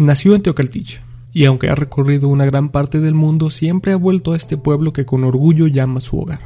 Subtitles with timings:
[0.00, 1.00] Nació en Teocaltiche,
[1.30, 4.94] y aunque ha recorrido una gran parte del mundo, siempre ha vuelto a este pueblo
[4.94, 6.40] que con orgullo llama su hogar.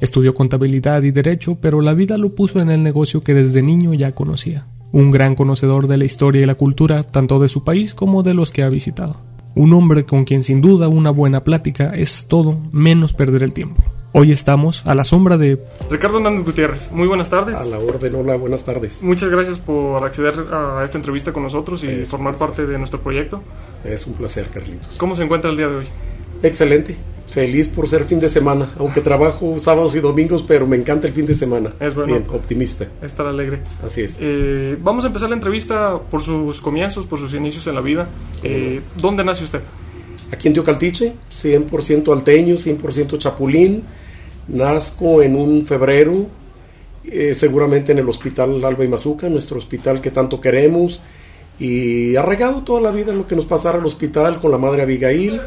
[0.00, 3.92] Estudió contabilidad y derecho, pero la vida lo puso en el negocio que desde niño
[3.92, 4.68] ya conocía.
[4.90, 8.32] Un gran conocedor de la historia y la cultura, tanto de su país como de
[8.32, 9.20] los que ha visitado.
[9.54, 13.82] Un hombre con quien sin duda una buena plática es todo menos perder el tiempo.
[14.14, 15.58] Hoy estamos a la sombra de
[15.88, 16.92] Ricardo Hernández Gutiérrez.
[16.92, 17.54] Muy buenas tardes.
[17.54, 19.02] A la orden, hola, buenas tardes.
[19.02, 23.00] Muchas gracias por acceder a esta entrevista con nosotros y es formar parte de nuestro
[23.00, 23.42] proyecto.
[23.82, 24.98] Es un placer, Carlitos.
[24.98, 25.86] ¿Cómo se encuentra el día de hoy?
[26.42, 26.94] Excelente.
[27.26, 31.14] Feliz por ser fin de semana, aunque trabajo sábados y domingos, pero me encanta el
[31.14, 31.72] fin de semana.
[31.80, 32.12] Es bueno.
[32.12, 32.86] Bien, optimista.
[33.00, 33.60] Estar alegre.
[33.82, 34.18] Así es.
[34.20, 38.08] Eh, vamos a empezar la entrevista por sus comienzos, por sus inicios en la vida.
[38.42, 39.62] Eh, ¿Dónde nace usted?
[40.30, 43.84] Aquí en Teocaltiche, 100% alteño, 100% chapulín
[44.48, 46.26] Nazco en un febrero,
[47.04, 51.00] eh, seguramente en el Hospital Alba y Mazuca, nuestro hospital que tanto queremos,
[51.58, 54.82] y ha regado toda la vida lo que nos pasara al hospital con la madre
[54.82, 55.40] Abigail,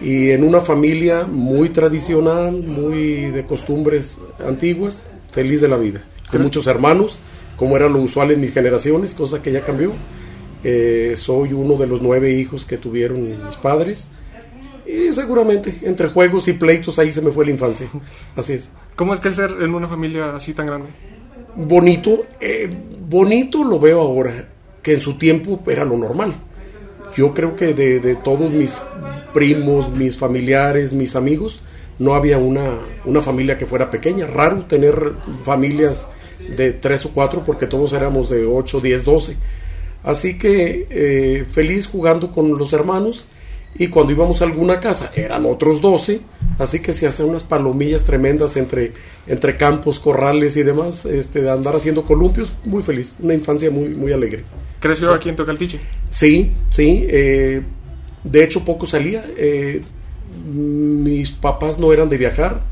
[0.00, 6.42] y en una familia muy tradicional, muy de costumbres antiguas, feliz de la vida, con
[6.42, 7.18] muchos hermanos,
[7.56, 9.92] como era lo usual en mis generaciones, cosa que ya cambió.
[10.64, 14.08] Eh, soy uno de los nueve hijos que tuvieron mis padres
[14.86, 17.88] y seguramente, entre juegos y pleitos, ahí se me fue la infancia.
[18.36, 18.68] Así es.
[18.94, 20.88] ¿Cómo es crecer en una familia así tan grande?
[21.56, 22.70] Bonito, eh,
[23.08, 24.48] bonito lo veo ahora,
[24.82, 26.34] que en su tiempo era lo normal.
[27.16, 28.80] Yo creo que de, todos mis
[29.32, 31.60] primos, mis familiares, mis amigos,
[31.98, 34.26] no había una, una familia que fuera pequeña.
[34.26, 36.08] Raro tener familias
[36.56, 39.36] de tres o cuatro porque todos éramos de ocho, diez, doce.
[40.02, 43.26] Así que eh, feliz jugando con los hermanos
[43.78, 46.20] y cuando íbamos a alguna casa eran otros 12,
[46.58, 48.92] así que se hacían unas palomillas tremendas entre,
[49.26, 53.90] entre campos, corrales y demás, este, de andar haciendo columpios, muy feliz, una infancia muy,
[53.90, 54.44] muy alegre.
[54.80, 55.80] ¿Creció aquí en Tocaltiche?
[56.10, 57.62] Sí, sí, eh,
[58.24, 59.82] de hecho poco salía, eh,
[60.44, 62.62] mis papás no eran de viajar,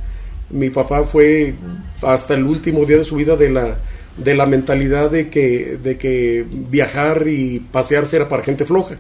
[0.51, 1.55] mi papá fue
[2.03, 3.79] hasta el último día de su vida de la,
[4.17, 8.97] de la mentalidad de que, de que viajar y pasearse era para gente floja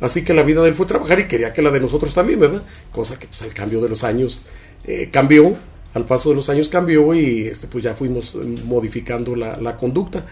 [0.00, 2.40] Así que la vida de él fue trabajar y quería que la de nosotros también,
[2.40, 2.62] ¿verdad?
[2.90, 4.42] Cosa que pues al cambio de los años
[4.84, 5.54] eh, cambió,
[5.94, 10.26] al paso de los años cambió y este, pues ya fuimos eh, modificando la, conducta.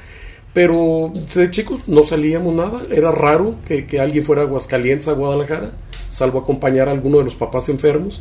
[0.53, 5.71] Pero de chicos no salíamos nada, era raro que, alguien fuera a Aguascalientes, a Guadalajara,
[6.11, 8.21] salvo acompañar a alguno de los papás enfermos.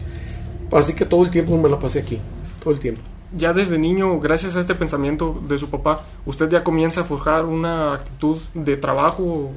[0.71, 2.19] Así que todo el tiempo me la pasé aquí,
[2.63, 3.01] todo el tiempo
[3.33, 7.45] ya desde niño, gracias a este pensamiento de su papá, usted ya comienza a forjar
[7.45, 9.51] una actitud de trabajo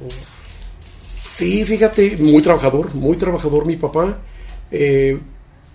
[1.35, 4.19] Sí, fíjate, muy trabajador, muy trabajador mi papá.
[4.71, 5.19] Eh,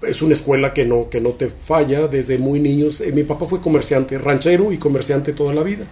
[0.01, 3.03] es una escuela que no, que no te falla desde muy niños.
[3.03, 5.85] Eh, mi papá fue comerciante, ranchero y comerciante toda la vida.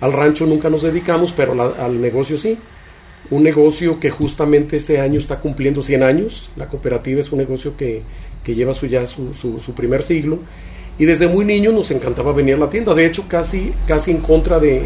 [0.00, 2.56] Al rancho nunca nos dedicamos, pero al negocio sí.
[3.30, 6.48] Un negocio que justamente este año está cumpliendo 100 años.
[6.54, 8.02] La cooperativa es un negocio que,
[8.46, 10.38] lleva su, ya su, su, primer siglo.
[11.00, 12.94] Y desde muy niño nos encantaba venir a la tienda.
[12.94, 14.84] De hecho, casi, casi en contra de,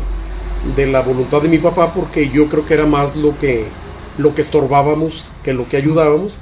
[0.74, 3.66] de la voluntad de mi papá, porque yo creo que era más lo que,
[4.18, 6.38] lo que estorbábamos que lo que ayudábamos,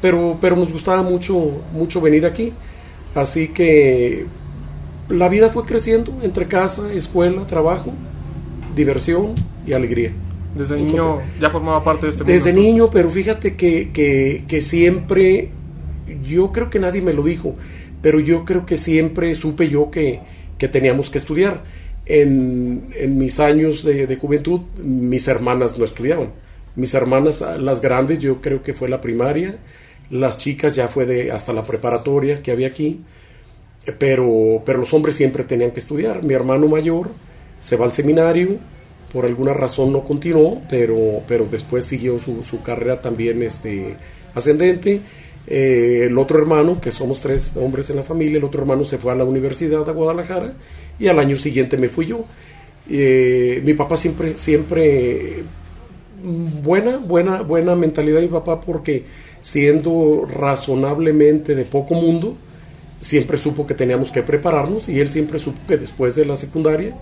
[0.00, 2.52] pero, pero nos gustaba mucho, mucho venir aquí.
[3.14, 4.26] Así que
[5.08, 7.92] la vida fue creciendo entre casa, escuela, trabajo,
[8.74, 9.34] diversión
[9.66, 10.12] y alegría.
[10.54, 12.32] Desde niño ya formaba parte de este mundo.
[12.32, 15.50] Desde niño, pero fíjate que, que, que, siempre,
[16.26, 17.56] yo creo que nadie me lo dijo,
[18.00, 20.20] pero yo creo que siempre supe yo que,
[20.58, 21.62] que teníamos que estudiar.
[22.08, 26.28] En, en mis años de, de, juventud, mis hermanas no estudiaban.
[26.76, 29.56] Mis hermanas, las grandes, yo creo que fue la primaria,
[30.10, 33.00] las chicas ya fue de hasta la preparatoria que había aquí,
[33.98, 36.22] pero, pero los hombres siempre tenían que estudiar.
[36.22, 37.08] Mi hermano mayor
[37.60, 38.58] se va al seminario,
[39.12, 43.96] por alguna razón no continuó, pero, pero después siguió su, su carrera también este,
[44.34, 45.00] ascendente.
[45.46, 48.98] Eh, el otro hermano, que somos tres hombres en la familia, el otro hermano se
[48.98, 50.52] fue a la Universidad de Guadalajara
[50.98, 52.24] y al año siguiente me fui yo.
[52.90, 55.44] Eh, mi papá siempre, siempre
[56.26, 59.04] buena, buena, buena mentalidad de mi papá porque
[59.40, 62.36] siendo razonablemente de poco mundo,
[63.00, 66.96] siempre supo que teníamos que prepararnos y él siempre supo que después de la secundaria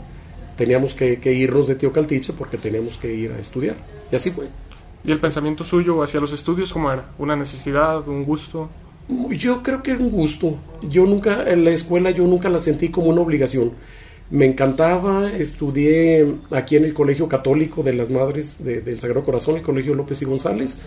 [0.57, 3.77] teníamos que, irnos de Tío Caltiche porque teníamos que ir a estudiar.
[4.13, 4.47] Y así fue.
[5.05, 7.11] ¿Y el pensamiento suyo hacia los estudios cómo era?
[7.19, 8.69] ¿Una necesidad, un gusto?
[9.31, 10.57] Yo creo que era un gusto.
[10.83, 13.73] Yo nunca, en la escuela yo nunca la sentí como una obligación
[14.31, 19.63] me encantaba, estudié aquí en el Colegio Católico de las Madres del Sagrado Corazón, el
[19.63, 20.79] Colegio López y González,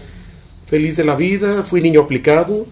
[0.65, 2.65] feliz de la vida, fui niño aplicado,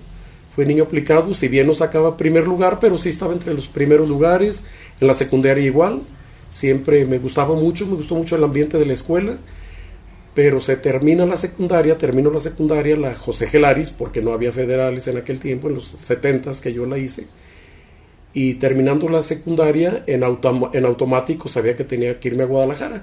[0.54, 4.10] fui niño aplicado, si bien no sacaba primer lugar, pero sí estaba entre los primeros
[4.10, 4.64] lugares,
[5.00, 6.02] en la secundaria igual,
[6.50, 9.38] siempre me gustaba mucho, me gustó mucho el ambiente de la escuela,
[10.34, 15.08] pero se termina la secundaria, termino la secundaria, la José Gelaris, porque no había federales
[15.08, 17.28] en aquel tiempo, en los 70 que yo la hice,
[18.36, 23.02] y terminando la secundaria, en, en automático sabía que tenía que irme a Guadalajara.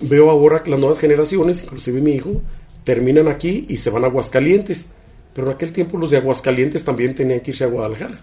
[0.00, 2.40] Veo ahora que las nuevas generaciones, inclusive mi hijo,
[2.82, 4.86] terminan aquí y se van a Aguascalientes.
[5.34, 8.14] Pero en aquel tiempo los de Aguascalientes también tenían que irse a Guadalajara.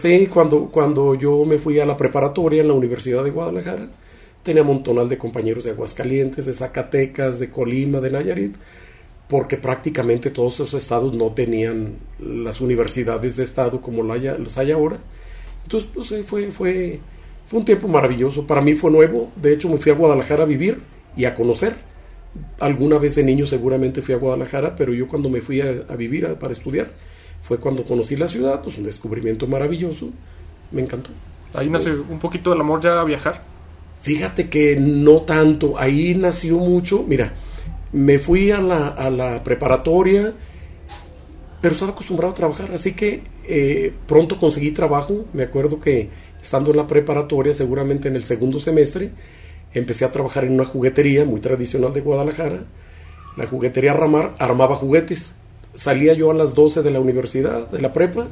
[0.00, 3.86] Sí, cuando, cuando yo me fui a la preparatoria en la Universidad de Guadalajara,
[4.42, 8.54] tenía un montonal de compañeros de Aguascalientes, de Zacatecas, de Colima, de Nayarit,
[9.28, 14.96] porque prácticamente todos esos estados no tenían las universidades de estado como las hay ahora.
[15.64, 17.00] Entonces, pues fue, fue,
[17.46, 18.46] fue un tiempo maravilloso.
[18.46, 19.30] Para mí fue nuevo.
[19.36, 20.80] De hecho, me fui a Guadalajara a vivir
[21.16, 21.76] y a conocer.
[22.60, 26.26] Alguna vez de niño seguramente fui a Guadalajara, pero yo cuando me fui a, vivir
[26.40, 26.90] para estudiar
[27.40, 30.10] fue cuando conocí la ciudad, pues un descubrimiento maravilloso.
[30.70, 31.10] Me encantó.
[31.54, 33.42] Ahí nace un poquito el amor ya a viajar.
[34.00, 35.78] Fíjate que no tanto.
[35.78, 37.04] Ahí nació mucho.
[37.06, 37.34] Mira,
[37.92, 40.32] me fui a la, a la preparatoria
[41.62, 46.08] pero estaba acostumbrado a trabajar, así que eh, pronto conseguí trabajo, me acuerdo que
[46.42, 49.12] estando en la preparatoria, seguramente en el segundo semestre,
[49.72, 52.64] empecé a trabajar en una juguetería muy tradicional de Guadalajara,
[53.36, 55.30] la juguetería Ramar armaba juguetes,
[55.72, 58.26] salía yo a las 12 de la universidad, de la prepa,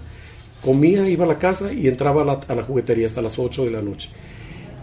[0.60, 3.64] comía, iba a la casa y entraba a la, a la juguetería hasta las 8
[3.64, 4.10] de la noche.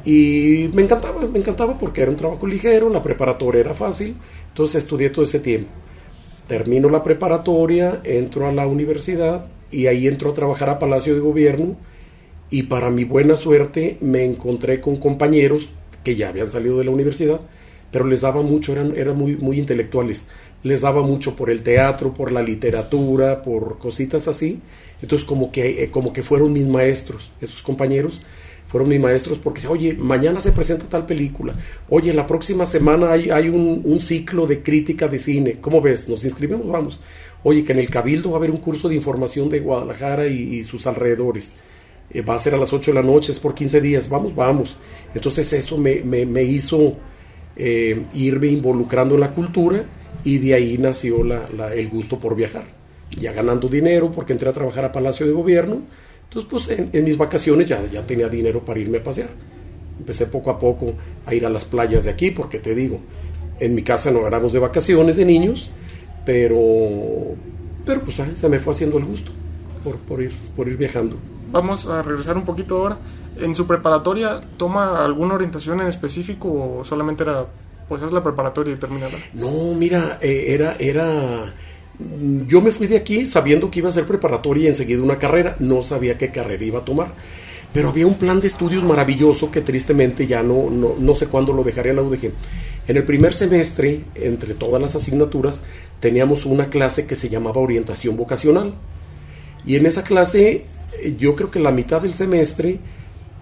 [0.05, 4.15] Y me encantaba, me encantaba porque era un trabajo ligero, la preparatoria era fácil,
[4.47, 5.69] entonces estudié todo ese tiempo
[6.47, 11.19] termino la preparatoria, entro a la universidad y ahí entro a trabajar a Palacio de
[11.19, 11.75] Gobierno
[12.49, 15.69] y para mi buena suerte me encontré con compañeros
[16.03, 17.41] que ya habían salido de la universidad,
[17.91, 20.25] pero les daba mucho, eran, eran muy, muy intelectuales,
[20.63, 24.61] les daba mucho por el teatro, por la literatura, por cositas así,
[25.01, 28.21] entonces como que, eh, como que fueron mis maestros, esos compañeros,
[28.67, 31.55] fueron mis maestros porque dice, oye, mañana se presenta tal película,
[31.89, 36.07] oye, la próxima semana hay, hay un, ciclo de crítica de cine, ¿cómo ves?
[36.07, 36.67] ¿Nos inscribimos?
[36.67, 36.99] Vamos.
[37.43, 40.63] Oye, que en el Cabildo va a haber un curso de información de Guadalajara y,
[40.63, 41.53] sus alrededores.
[42.09, 44.35] Eh, va a ser a las 8 de la noche, es por 15 días, vamos,
[44.35, 44.77] vamos.
[45.13, 46.95] Entonces eso me, me, hizo
[47.55, 49.83] eh, irme involucrando en la cultura
[50.23, 52.65] y de ahí nació la, el gusto por viajar.
[53.19, 55.81] Ya ganando dinero porque entré a trabajar a Palacio de Gobierno,
[56.41, 59.29] entonces, pues en, mis vacaciones ya, ya tenía dinero para irme a pasear.
[59.99, 60.93] Empecé poco a poco
[61.25, 62.99] a ir a las playas de aquí, porque te digo,
[63.59, 65.69] en mi casa no éramos de vacaciones de niños,
[66.25, 67.35] pero,
[67.85, 69.31] pero pues se me fue haciendo el gusto
[69.83, 71.17] por, por, ir, por ir viajando.
[71.51, 72.97] Vamos a regresar un poquito ahora.
[73.39, 77.45] ¿En su preparatoria toma alguna orientación en específico o solamente era,
[77.87, 79.17] pues es la preparatoria y terminada?
[79.33, 81.53] No, mira, eh, era, era
[82.47, 85.55] yo me fui de aquí sabiendo que iba a ser preparatoria y enseguida una carrera.
[85.59, 87.13] No sabía qué carrera iba a tomar.
[87.73, 91.63] Pero había un plan de estudios maravilloso que tristemente ya no, no, sé cuándo lo
[91.63, 92.31] dejaría la UDG.
[92.87, 95.61] En el primer semestre, entre todas las asignaturas,
[95.99, 98.73] teníamos una clase que se llamaba orientación vocacional.
[99.65, 100.65] Y en esa clase,
[101.17, 102.79] yo creo que la mitad del semestre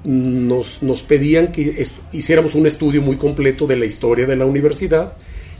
[0.03, 5.15] nos, nos pedían que hiciéramos un estudio muy completo de la historia de la universidad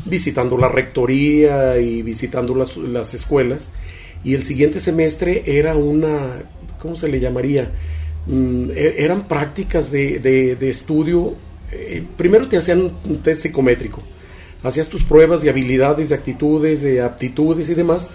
[0.05, 3.69] visitando la rectoría y visitando las, las escuelas.
[4.23, 6.43] Y el siguiente semestre era una,
[6.79, 7.71] ¿cómo se le llamaría?
[8.27, 11.33] Mm, e, eran prácticas de, de, estudio.
[11.71, 14.01] Eh, primero te hacían un test psicométrico.
[14.63, 18.09] Hacías tus pruebas de habilidades, de actitudes, de aptitudes y demás.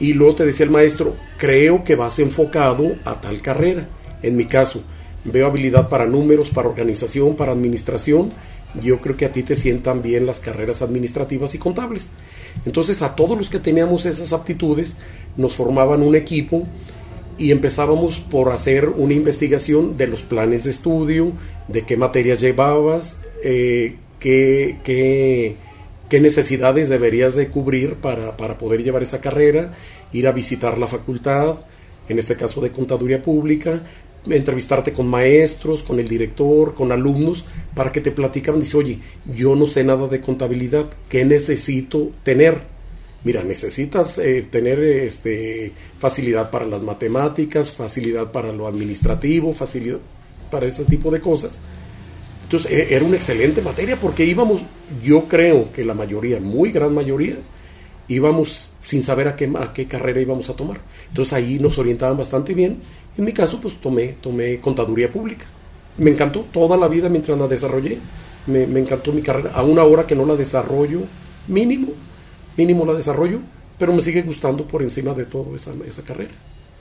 [0.00, 3.88] Y luego te decía el maestro, creo que vas enfocado a tal carrera.
[4.22, 4.82] En mi caso,
[5.24, 8.30] veo habilidad para números, para organización, para administración
[8.82, 12.08] yo creo que a ti te sientan bien las carreras administrativas y contables.
[12.64, 14.96] Entonces a todos los que teníamos esas aptitudes
[15.36, 16.66] nos formaban un equipo
[17.36, 21.32] y empezábamos por hacer una investigación de los planes de estudio,
[21.68, 25.56] de qué materias llevabas, eh, qué, qué,
[26.08, 29.72] qué, necesidades deberías de cubrir para, para poder llevar esa carrera,
[30.12, 31.56] ir a visitar la facultad,
[32.08, 33.82] en este caso de contaduría pública,
[34.26, 39.54] entrevistarte con maestros, con el director, con alumnos, para que te platican, dice, oye, yo
[39.54, 42.62] no sé nada de contabilidad, ¿qué necesito tener?
[43.24, 49.98] Mira, necesitas eh, tener este, facilidad para las matemáticas, facilidad para lo administrativo, facilidad
[50.50, 51.58] para ese tipo de cosas.
[52.44, 54.60] Entonces, e, era una excelente materia porque íbamos,
[55.02, 57.36] yo creo que la mayoría, muy gran mayoría,
[58.08, 60.80] íbamos sin saber a qué, a qué carrera íbamos a tomar.
[61.08, 62.78] Entonces ahí nos orientaban bastante bien
[63.16, 65.46] en mi caso, pues tomé, tomé contaduría pública.
[65.98, 67.98] Me encantó toda la vida mientras la desarrollé.
[68.46, 69.52] Me, encantó mi carrera.
[69.54, 71.00] A una hora que no la desarrollo,
[71.46, 71.92] mínimo,
[72.56, 73.40] mínimo la desarrollo,
[73.78, 76.32] pero me sigue gustando por encima de todo esa, esa carrera.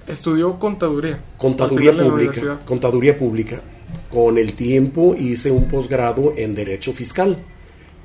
[0.08, 1.24] ¿Estudió contaduría?
[1.38, 2.60] Contaduría pública.
[2.66, 3.62] Contaduría pública.
[4.10, 7.38] Con el tiempo hice un posgrado en Derecho Fiscal.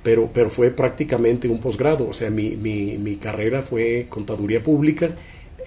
[0.02, 5.10] Pero, pero fue prácticamente un posgrado, o sea, mi, mi, mi carrera fue contaduría pública,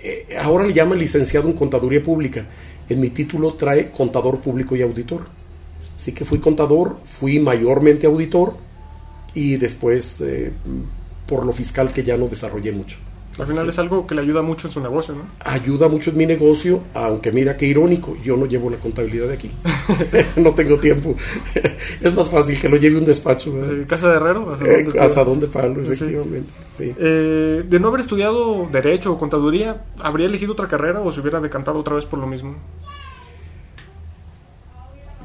[0.04, 2.46] eh, ahora le llaman licenciado en contaduría pública,
[2.90, 5.28] en mi título trae contador público y auditor,
[5.96, 8.56] así que fui contador, fui mayormente auditor
[9.34, 10.52] y después eh,
[11.28, 12.98] por lo fiscal que ya no desarrollé mucho.
[13.42, 15.24] Al final es algo que le ayuda mucho en su negocio, ¿no?
[15.40, 19.34] Ayuda mucho en mi negocio, aunque mira qué irónico, yo no llevo la contabilidad de
[19.34, 19.52] aquí.
[20.36, 21.16] no tengo tiempo.
[22.02, 23.52] es más fácil que lo lleve un despacho.
[23.68, 26.52] Sí, casa de herrero, hasta dónde, eh, hasta dónde palo, efectivamente.
[26.78, 26.94] Sí.
[27.00, 31.40] Eh, de no haber estudiado derecho o contaduría, ¿habría elegido otra carrera o se hubiera
[31.40, 32.56] decantado otra vez por lo mismo?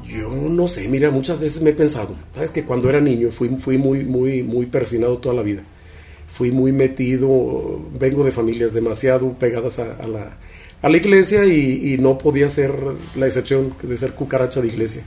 [0.03, 3.49] Yo no sé, mira, muchas veces me he pensado, sabes que cuando era niño fui,
[3.59, 5.63] fui muy, muy, muy persinado toda la vida
[6.37, 10.37] fui muy metido, vengo de familias demasiado pegadas a, la,
[10.83, 12.71] a la, iglesia y, no podía ser
[13.15, 15.01] la excepción de ser cucaracha de iglesia.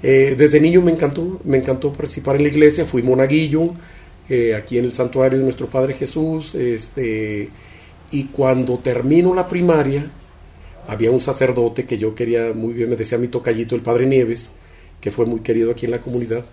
[0.00, 3.74] Eh, desde niño me encantó, me encantó participar en la iglesia, fui monaguillo
[4.28, 7.48] eh, aquí en el santuario de nuestro Padre Jesús, este,
[8.12, 10.08] y cuando termino la primaria,
[10.86, 14.50] había un sacerdote que yo quería muy bien, me decía mi tocallito, el Padre Nieves,
[15.00, 16.44] que fue muy querido aquí en la comunidad,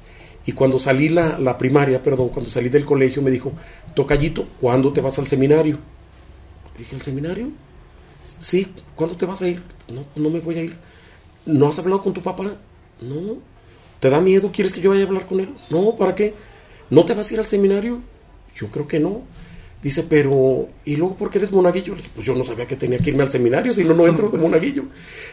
[0.45, 3.51] y cuando salí la, la primaria, perdón, cuando salí del colegio me dijo,
[3.93, 5.77] Tocallito, ¿cuándo te vas al seminario?
[6.77, 7.49] dije, ¿al seminario?
[8.41, 9.61] Sí, ¿cuándo te vas a ir?
[9.87, 10.75] No, no me voy a ir.
[11.45, 12.43] ¿No has hablado con tu papá?
[13.01, 13.37] No.
[13.99, 14.51] ¿Te da miedo?
[14.53, 15.49] ¿Quieres que yo vaya a hablar con él?
[15.69, 16.33] No, ¿para qué?
[16.89, 18.01] ¿No te vas a ir al seminario?
[18.55, 19.21] Yo creo que no.
[19.81, 21.93] Dice, pero, ¿y luego por qué eres monaguillo?
[21.93, 24.07] Le dije, pues yo no sabía que tenía que irme al seminario, si no, no
[24.07, 24.83] entro de monaguillo.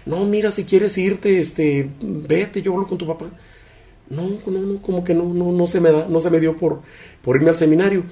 [0.07, 3.27] No, mira, si quieres irte, este, vete, yo hablo con tu papá.
[4.11, 6.57] No, no, no, como que no, no, no se me da, no se me dio
[6.57, 6.81] por,
[7.23, 8.05] por irme al seminario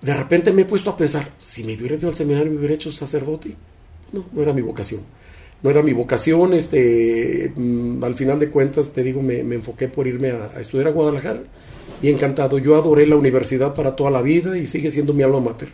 [0.00, 2.74] de repente me he puesto a pensar, si me hubiera ido al seminario, me hubiera
[2.74, 3.54] hecho sacerdote.
[4.12, 5.00] No, no era mi vocación.
[5.62, 10.06] No era mi vocación, este, mm, al final de cuentas, te digo, me, enfoqué por
[10.06, 11.40] irme a, estudiar a Guadalajara
[12.00, 12.58] y encantado.
[12.58, 15.70] Yo adoré la universidad para toda la vida y sigue siendo mi alma mater.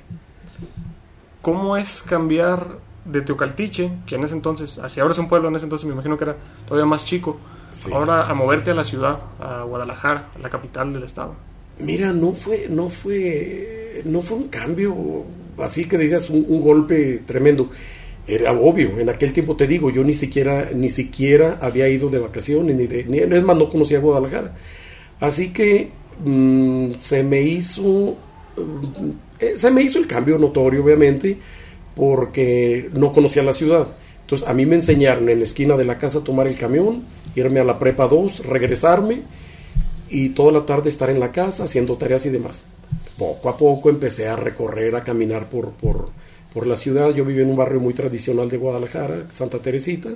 [1.42, 5.56] ¿Cómo es cambiar de Teocaltiche, que en ese entonces, así ahora es un pueblo, en
[5.56, 6.36] ese entonces me imagino que era
[6.66, 7.36] todavía más chico,
[7.92, 11.34] ahora a moverte a la ciudad, a Guadalajara, la capital del estado?
[11.78, 15.24] Mira, no fue, no fue, no fue un cambio
[15.58, 17.70] así que digas un, golpe tremendo.
[18.26, 22.18] Era obvio, en aquel tiempo te digo, yo ni siquiera, ni siquiera había ido de
[22.18, 24.54] vacaciones, ni de, ni, es más, no conocía Guadalajara.
[25.20, 25.90] Así que
[26.24, 28.16] mm, se me hizo,
[29.38, 31.36] eh, se me hizo el cambio notorio, obviamente,
[31.94, 33.88] porque no conocía la ciudad.
[34.22, 37.04] Entonces, a mí me enseñaron en la esquina de la casa a tomar el camión,
[37.34, 39.22] irme a la prepa 2, regresarme
[40.08, 42.64] y toda la tarde estar en la casa haciendo tareas y demás.
[43.18, 46.08] Poco a poco empecé a recorrer, a caminar por, por,
[46.52, 47.14] por la ciudad.
[47.14, 50.10] Yo vivía en un barrio muy tradicional de Guadalajara, Santa Teresita.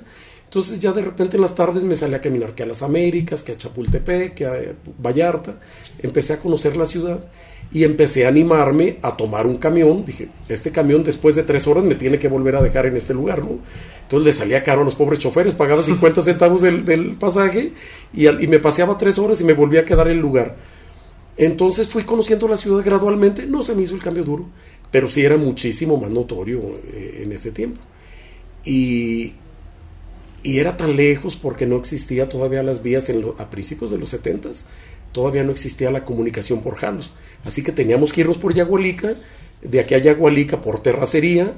[0.45, 3.43] Entonces ya de repente en las tardes me salí a caminar que a las Américas,
[3.43, 4.57] que a Chapultepec, que a
[4.99, 5.59] Vallarta.
[6.03, 7.19] Empecé a conocer la ciudad
[7.71, 10.05] y empecé a animarme a tomar un camión.
[10.05, 13.13] Dije, este camión después de tres horas me tiene que volver a dejar en este
[13.13, 13.59] lugar, ¿no?
[14.03, 17.73] Entonces le salía caro a los pobres choferes, pagaba 50 centavos del, pasaje
[18.13, 20.57] y, y, me paseaba tres horas y me volvía a quedar en el lugar.
[21.37, 24.47] Entonces fui conociendo la ciudad gradualmente, no se me hizo el cambio duro,
[24.91, 26.61] pero sí era muchísimo más notorio
[26.93, 27.81] eh, en ese tiempo.
[28.65, 29.35] Y,
[30.43, 34.11] y era tan lejos porque no existía todavía las vías en a principios de los
[34.11, 34.49] 70
[35.13, 37.13] todavía no existía la comunicación por jalos.
[37.45, 39.15] Así que teníamos que irnos por Yagualica,
[39.63, 41.53] de aquí a Yagualica por terracería,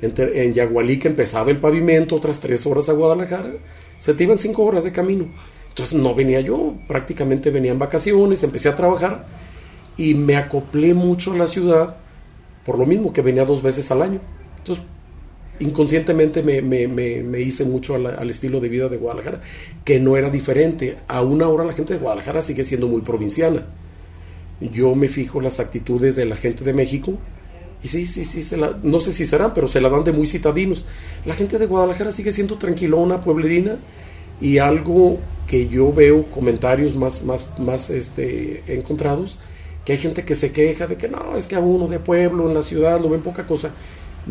[0.00, 3.50] en, Yagualica empezaba el pavimento, otras tres horas a Guadalajara,
[4.00, 5.26] se te iban cinco horas de camino.
[5.68, 9.26] Entonces no venía yo, prácticamente venía en vacaciones, empecé a trabajar
[9.96, 11.96] y me acoplé mucho a la ciudad,
[12.64, 14.20] por lo mismo que venía dos veces al año.
[14.58, 14.84] Entonces
[15.60, 19.40] inconscientemente me, hice mucho al, estilo de vida de Guadalajara,
[19.84, 20.96] que no era diferente.
[21.06, 23.66] Aún ahora la gente de Guadalajara sigue siendo muy provinciana.
[24.60, 27.18] Yo me fijo las actitudes de la gente de México
[27.82, 30.84] y sí, sí, sí, no sé si serán, pero se la dan de muy citadinos.
[31.26, 33.76] La gente de Guadalajara sigue siendo tranquilona, pueblerina
[34.40, 39.38] y algo que yo veo comentarios más, más, más este, encontrados,
[39.84, 42.48] que hay gente que se queja de que no, es que a uno de pueblo
[42.48, 43.70] en la ciudad lo ven poca cosa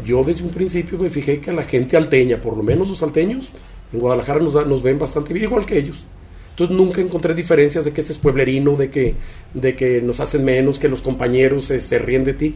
[0.05, 3.49] yo desde un principio me fijé que la gente alteña, por lo menos los salteños,
[3.91, 6.03] en Guadalajara nos, ven bastante bien, igual que ellos.
[6.51, 9.15] Entonces nunca encontré diferencias de que ese es pueblerino, de que,
[9.53, 12.55] de que nos hacen menos, que los compañeros este, ríen de ti.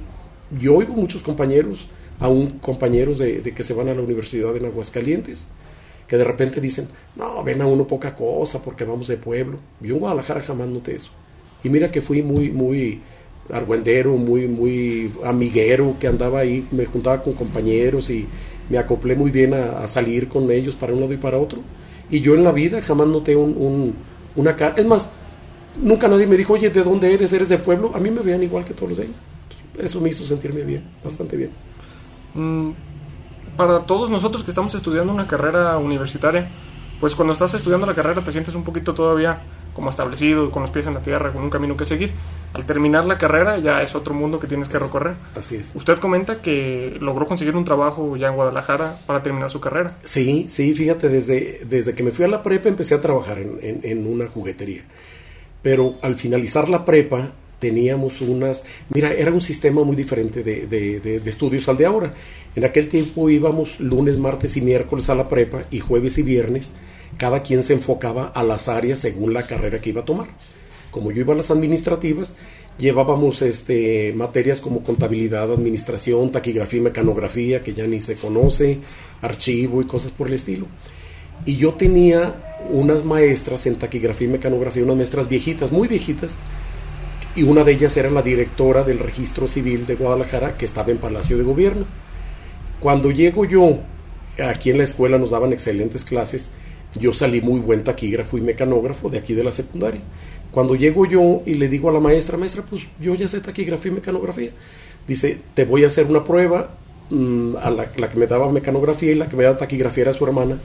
[0.59, 1.87] Yo oigo muchos compañeros,
[2.19, 5.45] aún compañeros de, de, que se van a la universidad en Aguascalientes,
[6.07, 9.57] que de repente dicen, no, ven a uno poca cosa porque vamos de pueblo.
[9.81, 11.11] Yo en Guadalajara jamás noté eso.
[11.63, 13.01] Y mira que fui muy, muy,
[13.51, 18.27] argüendero, muy, muy amiguero, que andaba ahí, me juntaba con compañeros y
[18.69, 21.59] me acoplé muy bien a, salir con ellos para un lado y para otro.
[22.09, 23.93] Y yo en la vida jamás noté un,
[24.35, 24.75] una cara.
[24.77, 25.09] Es más,
[25.81, 27.33] nunca nadie me dijo, oye, ¿de dónde eres?
[27.33, 27.91] ¿Eres de pueblo?
[27.93, 29.13] A mí me veían igual que todos los de ahí.
[29.77, 31.51] Eso me hizo sentirme bien, bastante bien.
[32.33, 32.71] Mm,
[33.55, 36.49] para todos nosotros que estamos estudiando una carrera universitaria,
[36.99, 39.39] pues cuando estás estudiando la carrera te sientes un poquito todavía
[39.77, 42.11] como establecido, con los pies en la tierra, con un camino que seguir.
[42.53, 45.13] Al terminar la carrera ya es otro mundo que tienes que recorrer.
[45.35, 45.67] Así es.
[45.75, 49.95] Usted comenta que logró conseguir un trabajo ya en Guadalajara para terminar su carrera.
[50.03, 53.79] Sí, sí, fíjate, desde, desde que me fui a la prepa empecé a trabajar en,
[53.83, 54.81] en una juguetería.
[55.61, 61.29] Pero al finalizar la prepa teníamos unas, mira, era un sistema muy diferente de, de,
[61.29, 62.13] estudios al de ahora.
[62.55, 66.71] En aquel tiempo íbamos lunes, martes y miércoles a la prepa y jueves y viernes,
[67.17, 70.27] cada quien se enfocaba a las áreas según la carrera que iba a tomar.
[70.91, 72.35] Como yo iba a las administrativas,
[72.77, 78.79] llevábamos este, materias como contabilidad, administración, taquigrafía y mecanografía, que ya ni se conoce,
[79.21, 80.67] archivo y cosas por el estilo.
[81.45, 86.35] Y yo tenía unas maestras en taquigrafía y mecanografía, unas maestras viejitas, muy viejitas,
[87.35, 90.97] y una de ellas era la directora del registro civil de Guadalajara que estaba en
[90.97, 91.85] Palacio de Gobierno.
[92.79, 93.77] Cuando llego yo,
[94.43, 96.47] aquí en la escuela nos daban excelentes clases,
[96.99, 100.01] yo salí muy buen taquígrafo y mecanógrafo de aquí de la secundaria.
[100.51, 103.91] Cuando llego yo y le digo a la maestra, maestra, pues yo ya sé taquigrafía
[103.91, 104.51] y mecanografía,
[105.07, 106.71] dice, te voy a hacer una prueba,
[107.09, 110.25] mm, a la, que me daba mecanografía y la que me daba taquigrafía era su
[110.25, 110.57] hermana,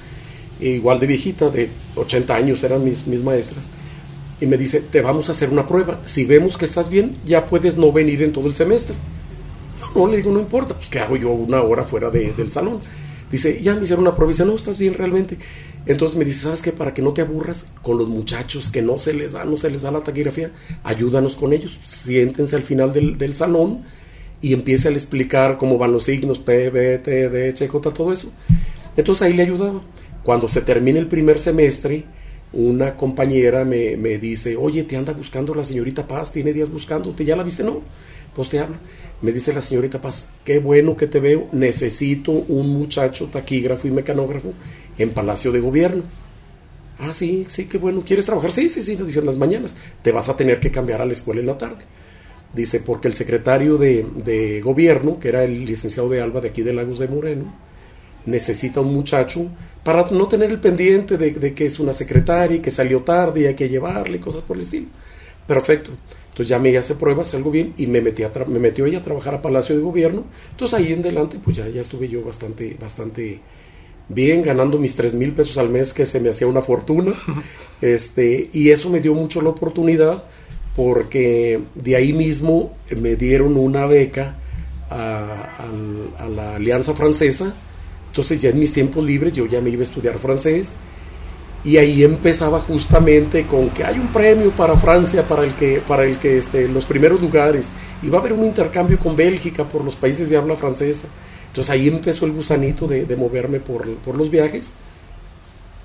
[0.61, 3.67] igual de viejita, de 80 años eran mis, mis maestras
[4.43, 6.01] y me dice, te vamos a hacer una prueba.
[6.05, 8.97] Si vemos que estás bien, ya puedes no venir en todo el semestre.
[9.95, 12.81] No, le digo, no importa, pues ¿qué hago yo una hora fuera del salón?
[13.31, 14.33] Dice, ya me hicieron una prueba.
[14.33, 15.39] Dice, no, estás bien realmente.
[15.87, 16.73] Entonces me dice, ¿sabes qué?
[16.73, 19.71] Para que no te aburras con los muchachos que no se les da, no se
[19.71, 20.53] les da la taquigrafía,
[20.85, 21.79] ayúdanos con ellos.
[21.85, 23.83] Siéntense al final del, salón
[24.41, 28.13] y empiece a explicar cómo van los signos, P, B, T, D, H, J, todo
[28.13, 28.31] eso.
[28.97, 29.81] Entonces ahí le ayudaba.
[30.23, 32.05] Cuando se termine el primer semestre,
[32.53, 37.25] una compañera me, me, dice, oye, te anda buscando la señorita Paz, tiene días buscándote,
[37.25, 37.65] ¿ya la viste?
[37.65, 37.81] No,
[38.37, 38.77] pues te hablo.
[39.23, 43.93] Me dice la señorita Paz, qué bueno que te veo, necesito un muchacho taquígrafo y
[43.93, 44.53] mecanógrafo
[44.99, 46.03] en Palacio de Gobierno.
[46.99, 48.53] Ah, sí, sí, qué bueno, ¿quieres trabajar?
[48.53, 51.13] Sí, sí, sí, nos dicen las mañanas, te vas a tener que cambiar a la
[51.13, 51.85] escuela en la tarde.
[52.53, 56.63] Dice, porque el secretario de, de gobierno, que era el licenciado de Alba de aquí
[56.63, 57.55] de Lagos de Moreno,
[58.27, 59.49] necesita un muchacho
[59.83, 63.47] para no tener el pendiente de, que es una secretaria y que salió tarde y
[63.47, 64.87] hay que llevarle cosas por el estilo.
[65.47, 65.91] Perfecto.
[66.33, 69.03] Entonces ya me hace pruebas, algo bien, y me, metí a me metió ella a
[69.03, 70.25] trabajar a Palacio de Gobierno.
[70.51, 73.41] Entonces ahí en adelante, pues ya, ya estuve yo bastante, bastante
[74.09, 77.13] bien, ganando mis tres mil pesos al mes, que se me hacía una fortuna.
[77.83, 80.25] este, y eso me dio mucho la oportunidad,
[80.75, 84.37] porque de ahí mismo me dieron una beca
[84.91, 87.55] a la Alianza Francesa
[88.13, 90.75] entonces ya en mis tiempos libres yo ya me iba a estudiar francés
[91.65, 96.05] y ahí empezaba justamente con que hay un premio para Francia para el que para
[96.05, 97.69] el que esté en los primeros lugares
[98.03, 101.07] y va a haber un intercambio con Bélgica por los países de habla francesa.
[101.49, 104.73] Entonces ahí empezó el gusanito de, moverme por, los viajes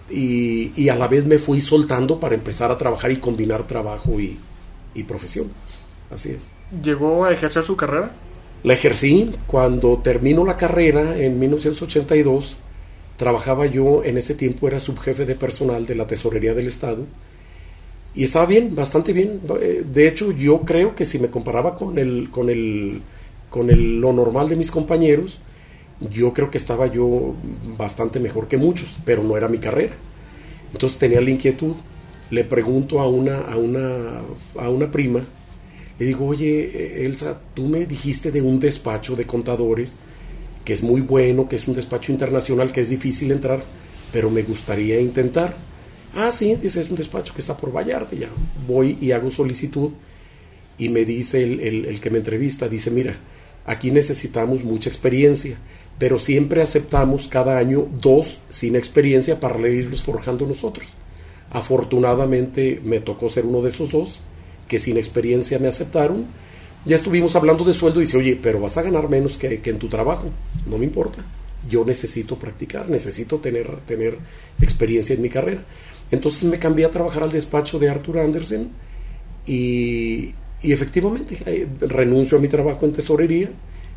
[0.10, 4.18] y, y, a la vez me fui soltando para empezar a trabajar y combinar trabajo
[4.20, 4.40] y,
[4.94, 5.52] y profesión.
[6.10, 6.44] Así es.
[6.82, 8.12] ¿Llegó a ejercer su carrera?
[8.63, 12.58] La ejercí cuando termino la carrera en 1982.
[13.18, 17.06] Trabajaba yo, en ese tiempo era subjefe de personal de la Tesorería del Estado.
[18.16, 19.42] Y estaba bien, bastante bien.
[19.92, 23.02] De hecho, yo creo que si me comparaba con el, con el,
[23.50, 25.40] con el, lo normal de mis compañeros,
[26.12, 27.36] yo creo que estaba yo
[27.78, 29.94] bastante mejor que muchos, pero no era mi carrera.
[30.74, 31.76] Entonces tenía la inquietud.
[32.30, 34.22] Le pregunto a una, a una,
[34.60, 35.22] a una prima
[36.00, 39.96] le digo, oye, Elsa, tú me dijiste de un despacho de contadores
[40.68, 43.64] que es muy bueno, que es un despacho internacional, que es difícil entrar,
[44.12, 45.56] pero me gustaría intentar.
[46.14, 48.14] Ah, sí, dice, es un despacho que está por Vallarta.
[48.18, 48.28] Ya
[48.68, 49.92] voy y hago solicitud
[50.78, 53.16] y me dice el, el que me entrevista, dice, mira,
[53.66, 55.58] aquí necesitamos mucha experiencia,
[55.98, 60.86] pero siempre aceptamos cada año dos sin experiencia para irlos forjando nosotros.
[61.50, 64.20] Afortunadamente me tocó ser uno de esos dos
[64.68, 66.26] que sin experiencia me aceptaron.
[66.88, 69.78] Ya estuvimos hablando de sueldo y dice, oye, pero vas a ganar menos que, en
[69.78, 70.30] tu trabajo.
[70.65, 71.23] No me importa.
[71.69, 74.17] Yo necesito practicar, necesito tener, tener
[74.62, 75.62] experiencia en mi carrera.
[76.12, 78.69] Entonces me cambié a trabajar al despacho de Arthur Andersen
[79.45, 83.50] y, y efectivamente eh, renuncio a mi trabajo en tesorería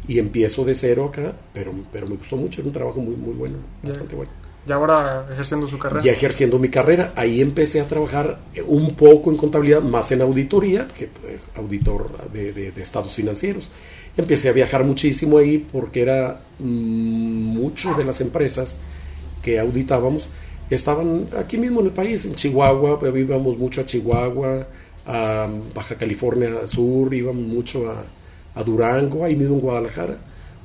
[0.08, 3.34] y empiezo de cero acá, pero, pero me gustó mucho, era un trabajo muy, muy
[3.34, 4.32] bueno, bastante bueno.
[4.70, 6.04] Y ahora ejerciendo su carrera.
[6.04, 7.12] Ya ejerciendo mi carrera.
[7.16, 12.72] Ahí empecé a trabajar un poco en contabilidad, más en auditoría, que pues, auditor de,
[12.76, 13.68] estados financieros.
[14.16, 18.76] Empecé a viajar muchísimo ahí porque era mm, muchas de las empresas
[19.42, 20.28] que auditábamos
[20.70, 24.68] estaban aquí mismo en el país, en Chihuahua, íbamos mucho a Chihuahua,
[25.04, 30.16] a Baja California Sur, íbamos mucho a, Durango, ahí mismo en Guadalajara.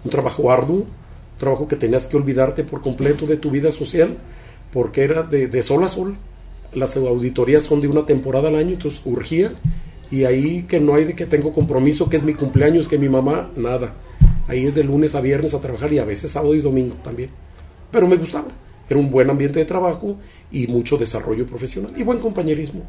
[0.03, 0.85] Un trabajo arduo,
[1.37, 4.17] trabajo que tenías que olvidarte por completo de tu vida social,
[4.71, 6.15] porque era de, de sol a sol.
[6.73, 9.53] Las auditorías son de una temporada al año, entonces urgía.
[10.11, 13.09] Y ahí que no hay de que tengo compromiso, que es mi cumpleaños, que mi
[13.09, 13.93] mamá, nada.
[14.47, 17.29] Ahí es de lunes a viernes a trabajar y a veces sábado y domingo también.
[17.91, 18.47] Pero me gustaba.
[18.87, 20.17] Era un buen ambiente de trabajo
[20.51, 22.83] y mucho desarrollo profesional y buen compañerismo.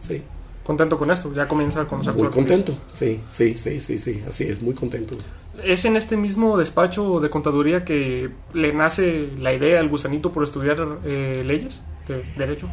[0.00, 0.22] Sí.
[0.64, 4.44] Contento con esto, ya comienza a conocer Muy contento, sí, sí, sí, sí, sí, así
[4.44, 5.16] es, muy contento.
[5.64, 10.44] ¿Es en este mismo despacho de contaduría que le nace la idea, el gusanito por
[10.44, 12.68] estudiar eh, leyes de derecho?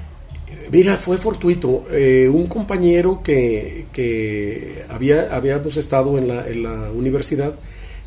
[0.71, 1.85] Mira, fue fortuito.
[1.91, 7.55] Eh, un compañero que, que había, habíamos estado en la, en la universidad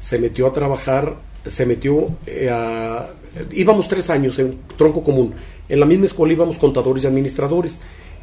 [0.01, 3.09] se metió a trabajar, se metió eh, a...
[3.53, 5.35] Íbamos tres años en tronco común.
[5.69, 7.79] En la misma escuela íbamos contadores y administradores.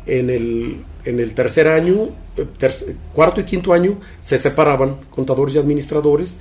[0.08, 5.60] En el, en el tercer año, eh, cuarto y quinto año, se separaban contadores y
[5.60, 6.38] administradores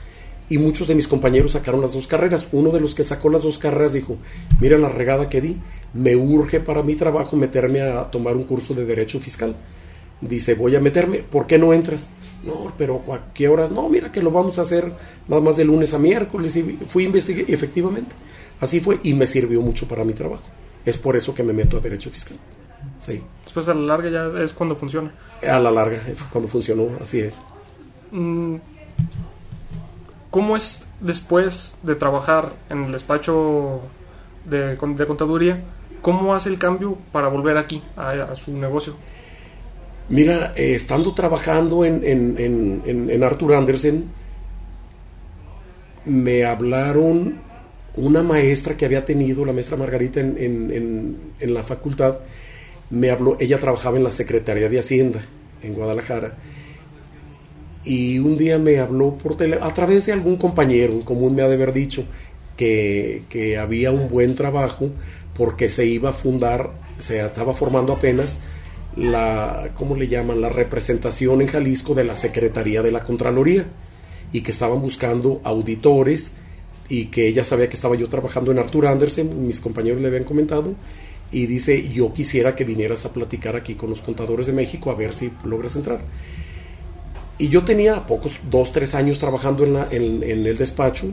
[0.48, 2.46] y muchos de mis compañeros sacaron las dos carreras.
[2.52, 4.18] Uno de los que sacó las dos carreras dijo,
[4.60, 5.56] mira la regada que di,
[5.94, 9.56] me urge para mi trabajo meterme a tomar un curso de derecho fiscal.
[10.20, 12.06] Dice, voy a meterme, ¿por qué no entras?
[12.44, 13.70] No, pero ¿a qué horas?
[13.70, 14.92] No, mira que lo vamos a hacer
[15.28, 16.54] nada más de lunes a miércoles.
[16.56, 18.14] Y fui a investigar, efectivamente,
[18.60, 20.44] así fue y me sirvió mucho para mi trabajo.
[20.84, 22.38] Es por eso que me meto a derecho fiscal.
[23.04, 23.22] Sí.
[23.44, 25.12] Después a la larga ya es cuando funciona.
[25.42, 27.38] A la larga es cuando funcionó, así es.
[28.10, 28.56] Mm,
[30.30, 33.82] ¿Cómo es después de trabajar en el despacho
[34.44, 35.62] de, de contaduría?
[36.02, 38.94] ¿Cómo hace el cambio para volver aquí a, a su negocio?
[40.08, 44.04] Mira, eh, estando trabajando en, en, en, en, Arthur Andersen,
[46.04, 47.38] me hablaron
[47.96, 52.18] una maestra que había tenido, la maestra Margarita, en, la facultad,
[52.94, 55.24] me habló, ella trabajaba en la Secretaría de Hacienda
[55.62, 56.36] en Guadalajara,
[57.84, 61.48] y un día me habló por tele, a través de algún compañero, común me ha
[61.48, 62.04] de haber dicho
[62.56, 64.90] que, que había un buen trabajo
[65.34, 68.44] porque se iba a fundar, se estaba formando apenas
[68.96, 70.40] la, ¿cómo le llaman?
[70.40, 73.66] La representación en Jalisco de la Secretaría de la Contraloría
[74.32, 76.32] y que estaban buscando auditores
[76.88, 80.24] y que ella sabía que estaba yo trabajando en Arthur Andersen, mis compañeros le habían
[80.24, 80.74] comentado,
[81.34, 84.94] y dice, yo quisiera que vinieras a platicar aquí con los contadores de México a
[84.94, 86.00] ver si logras entrar.
[87.38, 91.12] Y yo tenía pocos, dos, tres años trabajando en, la, en, el despacho,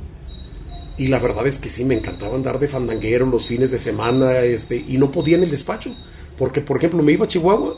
[0.98, 4.40] y la verdad es que sí, me encantaba andar de fandanguero los fines de semana,
[4.40, 5.96] este, y no podía en el despacho
[6.42, 7.78] porque, por ejemplo, me iba a Chihuahua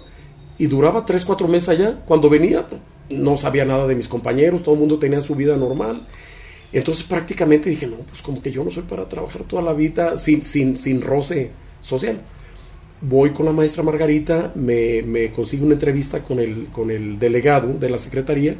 [0.57, 2.01] y duraba 3, 4 meses allá.
[2.05, 2.65] Cuando venía,
[3.09, 6.07] no sabía nada de mis compañeros, todo el mundo tenía su vida normal.
[6.71, 10.17] Entonces prácticamente dije, no, pues como que yo no soy para trabajar toda la vida
[10.17, 11.51] sin, sin, sin roce
[11.83, 12.19] social.
[13.01, 17.73] Voy con la maestra Margarita, me, me consigo una entrevista con el, con el delegado
[17.73, 18.55] de la secretaría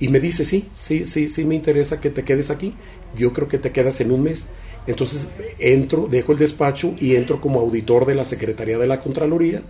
[0.00, 2.74] y me dice, sí, sí, sí, sí me interesa que te quedes aquí.
[3.16, 4.48] Yo creo que te quedas en un mes.
[4.86, 5.26] Entonces
[5.58, 9.62] entro, dejo el despacho y entro como auditor de la Secretaría de la Contraloría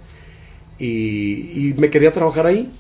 [0.79, 2.71] y, me quedé a trabajar ahí.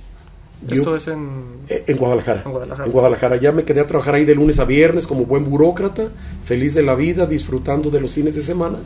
[0.68, 1.28] ¿Esto es en...
[1.68, 3.36] Eh, en Guadalajara, en Guadalajara.
[3.36, 6.08] Ya me quedé a trabajar ahí de lunes a viernes como buen burócrata,
[6.44, 8.78] feliz de la vida, disfrutando de los fines de semana.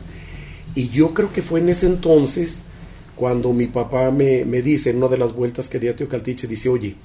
[0.75, 2.59] Y yo creo que fue en ese entonces
[3.15, 6.47] cuando mi papá me, me dice, en una de las vueltas que di a Caltiche,
[6.47, 6.95] dice, oye,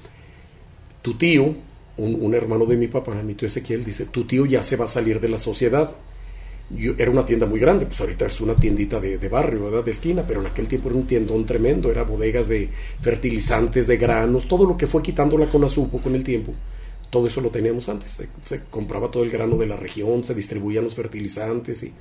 [1.03, 1.55] tu tío,
[1.97, 4.87] un, un hermano de mi papá, mi tío Ezequiel, dice, tu tío ya se va
[4.87, 5.95] a salir de la sociedad
[6.99, 9.85] era una tienda muy grande, pues ahorita es una tiendita de, de, barrio, ¿verdad?
[9.85, 12.69] De esquina, pero en aquel tiempo era un tiendón tremendo, era bodegas de
[13.01, 16.55] fertilizantes, de granos, todo lo que fue quitando la Conasupo con el tiempo,
[17.11, 20.85] todo eso lo teníamos antes, se, compraba todo el grano de la región, se distribuían
[20.85, 21.93] los fertilizantes y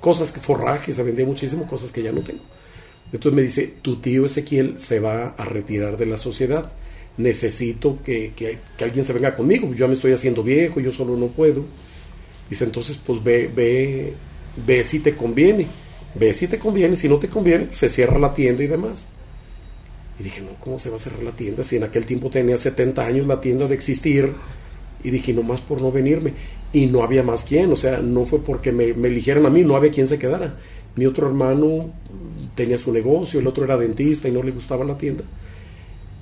[0.00, 2.42] cosas que forrajes, se vendía muchísimo, cosas que ya no tengo.
[3.12, 6.72] Entonces me dice, tu tío Ezequiel se va a retirar de la sociedad,
[7.16, 11.26] necesito que, que, alguien se venga conmigo, yo me estoy haciendo viejo, yo solo no
[11.26, 11.64] puedo
[12.50, 14.12] Dice, entonces pues ve, ve,
[14.66, 15.68] ve si te conviene.
[16.16, 19.06] Ve si te conviene, si no te conviene, se cierra la tienda y demás.
[20.18, 21.62] Y dije, no, ¿cómo se va a cerrar la tienda?
[21.62, 24.32] Si en aquel tiempo tenía 70 años la tienda de existir.
[25.04, 26.32] Y dije, no más por no venirme.
[26.72, 29.62] Y no había más quien, o sea, no fue porque me, me eligieran a mí,
[29.62, 30.56] no había quien se quedara.
[30.96, 31.92] Mi otro hermano
[32.54, 35.24] tenía su negocio, el otro era dentista y no le gustaba la tienda.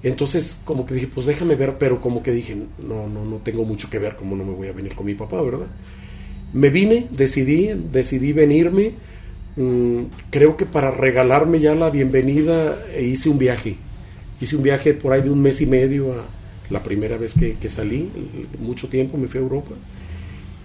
[0.02, 3.64] Entonces, como que dije, pues déjame ver, pero como que dije, no, no, no tengo
[3.64, 5.66] mucho que ver, como no me voy a venir con mi papá, ¿verdad?
[6.52, 8.92] me vine, decidí, decidí venirme.
[9.56, 13.76] Mm, creo que para regalarme ya la bienvenida e hice un viaje.
[14.40, 16.24] Hice un viaje por ahí de un mes y medio a
[16.70, 18.11] la primera vez que, salí,
[18.61, 19.72] mucho tiempo me fui a Europa.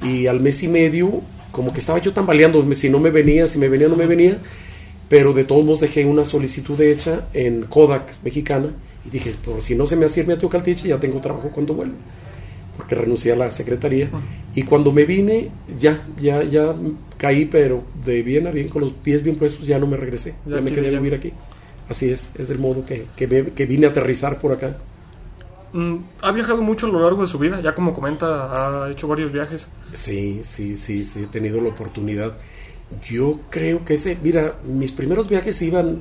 [0.04, 3.58] Y al mes y medio, como que estaba yo tambaleando, si no me venía, si
[3.58, 4.38] me venía, no me venía.
[5.10, 8.70] pero de todos modos dejé una solicitud hecha en Kodak mexicana
[9.06, 11.94] y dije, por si no se me asirme a Teocaltiche, ya tengo trabajo cuando vuelva,
[12.78, 14.10] porque renuncié a la secretaría.
[14.56, 16.74] Y cuando me vine, ya, ya, ya
[17.18, 20.36] caí, pero de bien a bien, con los pies bien puestos, ya no me regresé,
[20.46, 21.32] ya, me quedé a vivir aquí.
[21.89, 24.78] Así es, es del modo que, que, que vine a aterrizar por acá.
[25.74, 29.08] Mm, ha viajado mucho a lo largo de su vida, ya como comenta, ha hecho
[29.08, 29.68] varios viajes.
[29.94, 32.34] Sí, sí, sí, sí, he tenido la oportunidad.
[33.04, 36.00] Yo creo que ese, mira, mis primeros viajes iban,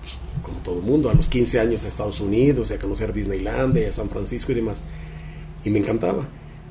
[0.00, 3.92] pues, como todo mundo, a los 15 años a Estados Unidos, a conocer Disneyland, a
[3.92, 4.82] San Francisco y demás.
[5.64, 6.24] Y me encantaba.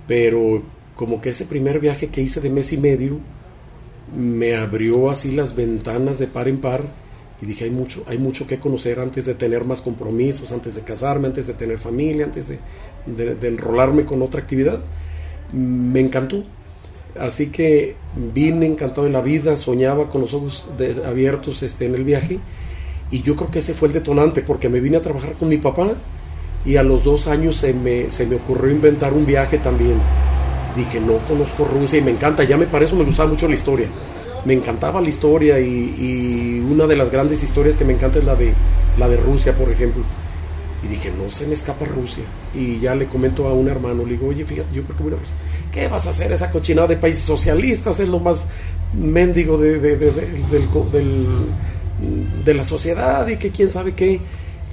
[0.08, 0.64] Pero
[0.96, 3.20] como que ese primer viaje que hice de mes y medio
[4.16, 7.03] me abrió así las ventanas de par en par
[7.42, 10.82] y dije, hay mucho, hay mucho que conocer antes de tener más compromisos, antes de
[10.82, 12.60] casarme, antes de tener familia, antes de,
[13.48, 14.82] enrolarme con otra actividad.
[15.52, 16.44] Me encantó.
[17.20, 17.96] Así que
[18.34, 20.66] vine encantado de la vida, soñaba con los ojos
[21.06, 22.40] abiertos este, en el viaje
[23.12, 25.58] y yo creo que ese fue el detonante porque me vine a trabajar con mi
[25.58, 25.94] papá
[26.66, 29.98] y a los dos años se me, se me ocurrió inventar un viaje también.
[30.76, 33.88] Dije, no conozco Rusia y me encanta, ya me parece, me gustaba mucho la historia
[34.46, 38.36] me encantaba la historia y, una de las grandes historias que me encanta es la
[38.36, 38.54] de,
[38.98, 40.04] la de Rusia, por ejemplo.
[40.84, 42.24] Y dije, no se me escapa Rusia.
[42.54, 45.14] Y ya le comento a un hermano, le digo, oye, fíjate, yo creo que voy
[45.14, 45.36] a Rusia.
[45.72, 46.32] ¿Qué vas a hacer?
[46.32, 48.46] Esa cochinada de países socialistas es lo más
[48.94, 50.04] mendigo de, de,
[52.54, 54.20] la sociedad y que quién sabe qué.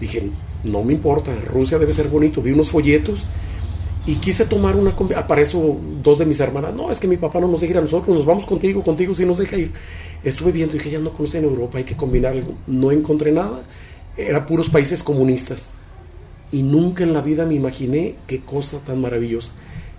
[0.01, 0.31] Dije,
[0.65, 2.43] no me importa, Rusia debe ser bonito.
[2.43, 3.27] Vi unos folletos
[4.07, 7.17] y quise tomar una ah, para eso dos de mis hermanas no es que mi
[7.17, 9.73] papá no nos deja ir a nosotros nos vamos contigo contigo si nos deja ir
[10.25, 13.63] estuve viendo y dije ya no conocen Europa hay que combinar algo no encontré nada
[14.17, 15.67] era puros países comunistas.
[16.53, 19.53] Y nunca en la vida me imaginé qué cosa tan maravillosa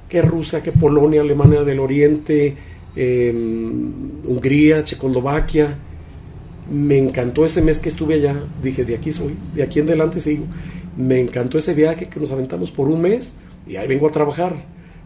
[0.10, 2.56] que Rusia que Polonia Alemania del Oriente
[2.96, 3.92] em,
[4.26, 5.78] Hungría Checoslovaquia.
[6.70, 10.20] Me encantó ese mes que estuve allá dije de aquí soy de aquí en adelante
[10.22, 10.46] sigo
[10.96, 13.34] me encantó ese viaje que nos aventamos por un mes
[13.68, 14.54] y ahí vengo a trabajar,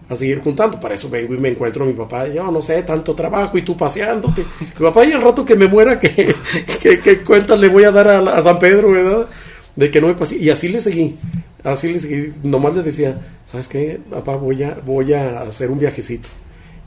[0.08, 0.80] a seguir juntando.
[0.80, 2.28] Para eso me encuentro a mi papá.
[2.28, 4.44] Yo no sé, tanto trabajo y tú paseándote.
[4.80, 6.34] Mi papá, y el rato que me muera, ¿qué,
[7.04, 9.28] qué, cuentas le voy a dar a, San Pedro, verdad?
[9.76, 10.15] De que no me.
[10.39, 11.15] Y así le seguí.
[11.63, 12.34] Así le seguí.
[12.44, 14.00] Nomás le decía, ¿sabes qué?
[14.10, 16.28] Papá, voy a, voy a hacer un viajecito.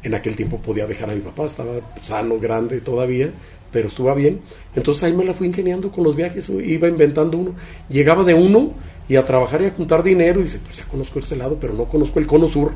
[0.03, 1.73] En aquel tiempo podía dejar a mi papá, estaba
[2.05, 3.31] sano, grande todavía,
[3.73, 4.41] pero estuvo bien.
[4.77, 7.55] Entonces ahí me la fui ingeniando con los viajes, iba inventando uno.
[7.89, 8.75] Llegaba de uno
[9.09, 10.41] y a trabajar y a juntar dinero.
[10.41, 12.73] Y dice, pues ya conozco ese lado, pero no conozco el cono sur.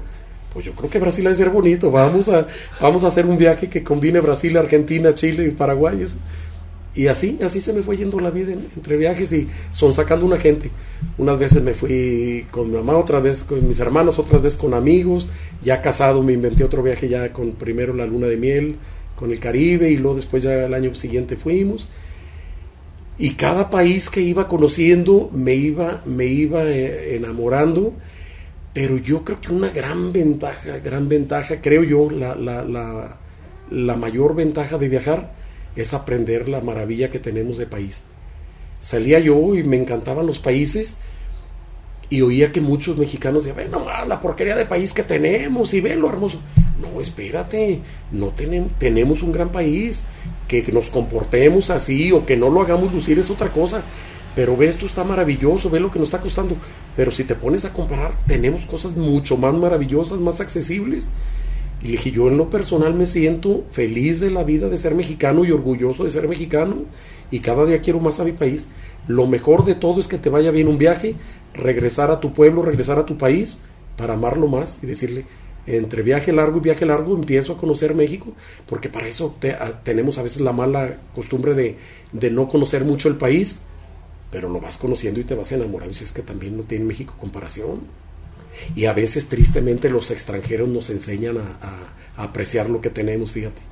[0.52, 1.90] Pues yo creo que Brasil ha de ser bonito.
[1.90, 2.46] Vamos a,
[2.80, 6.04] vamos a hacer un viaje que combine Brasil, Argentina, Chile y Paraguay.
[6.94, 10.36] Y así, así se me fue yendo la vida entre viajes y son sacando una
[10.36, 10.70] gente.
[11.16, 14.74] Unas veces me fui con mi mamá, otras veces con mis hermanos, otras veces con
[14.74, 15.28] amigos.
[15.62, 18.76] Ya casado me inventé otro viaje ya con primero la luna de miel,
[19.16, 21.88] con el Caribe y luego después ya el año siguiente fuimos
[23.18, 27.94] y cada país que iba conociendo me iba, me iba eh, enamorando,
[28.72, 33.16] pero yo creo que una gran ventaja, gran ventaja, creo yo, la, la, la,
[33.70, 35.33] la mayor ventaja de viajar
[35.77, 38.03] es aprender la maravilla que tenemos de país.
[38.81, 40.96] Salía yo y me encantaban los países
[42.12, 45.96] y oía que muchos mexicanos decían, no la porquería de país que tenemos y ve
[45.96, 46.40] lo hermoso.
[46.81, 50.03] No, espérate, no tenemos, tenemos un gran país,
[50.48, 53.83] que nos comportemos así o que no lo hagamos lucir es otra cosa.
[54.35, 56.57] Pero ve, esto está maravilloso, ve lo que nos está costando.
[56.96, 61.09] Pero si te pones a comparar, tenemos cosas mucho más maravillosas, más accesibles.
[61.83, 65.44] Y dije, yo en lo personal me siento feliz de la vida de ser mexicano
[65.44, 66.76] y orgulloso de ser mexicano.
[67.31, 68.66] Y cada día quiero más a mi país.
[69.09, 71.16] Lo mejor de todo es que te vaya bien un viaje,
[71.55, 73.59] regresar a tu pueblo, regresar a tu país,
[73.96, 75.26] para amarlo más y decirle,
[75.66, 78.33] entre viaje largo y viaje largo empiezo a conocer México,
[78.66, 79.35] porque para eso
[79.85, 81.77] tenemos a veces la mala costumbre de,
[82.12, 83.61] de, no conocer mucho el país,
[84.31, 87.14] pero lo vas conociendo y te vas enamorando, si es que también no tiene México
[87.18, 87.81] comparación.
[88.75, 93.62] Y a veces tristemente los extranjeros nos enseñan a, apreciar lo que tenemos, fíjate.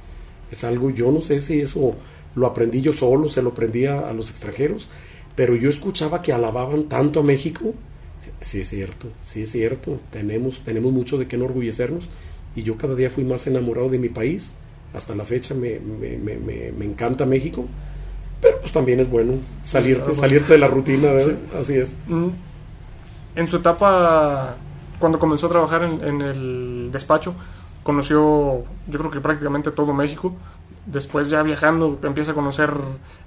[0.51, 1.95] Es algo, yo no sé si eso
[2.35, 4.89] lo aprendí yo solo, se lo aprendí a los extranjeros,
[5.37, 7.75] pero yo escuchaba que alababan tanto a México.
[8.41, 10.01] Sí es cierto, sí es cierto.
[10.11, 12.05] Tenemos, tenemos mucho de qué enorgullecernos
[12.55, 14.53] y yo cada día fui más enamorado de mi país.
[14.95, 17.67] Hasta la fecha me, me, me, me encanta México,
[18.41, 21.11] pero pues también es bueno salirte, salirte de la rutina,
[21.59, 21.91] Así es.
[22.09, 22.29] Mm.
[23.37, 24.57] En su etapa,
[24.99, 27.35] cuando comenzó a trabajar en, en el despacho,
[27.85, 30.35] conoció, yo creo que prácticamente todo México.
[30.87, 32.73] Después ya viajando empieza a conocer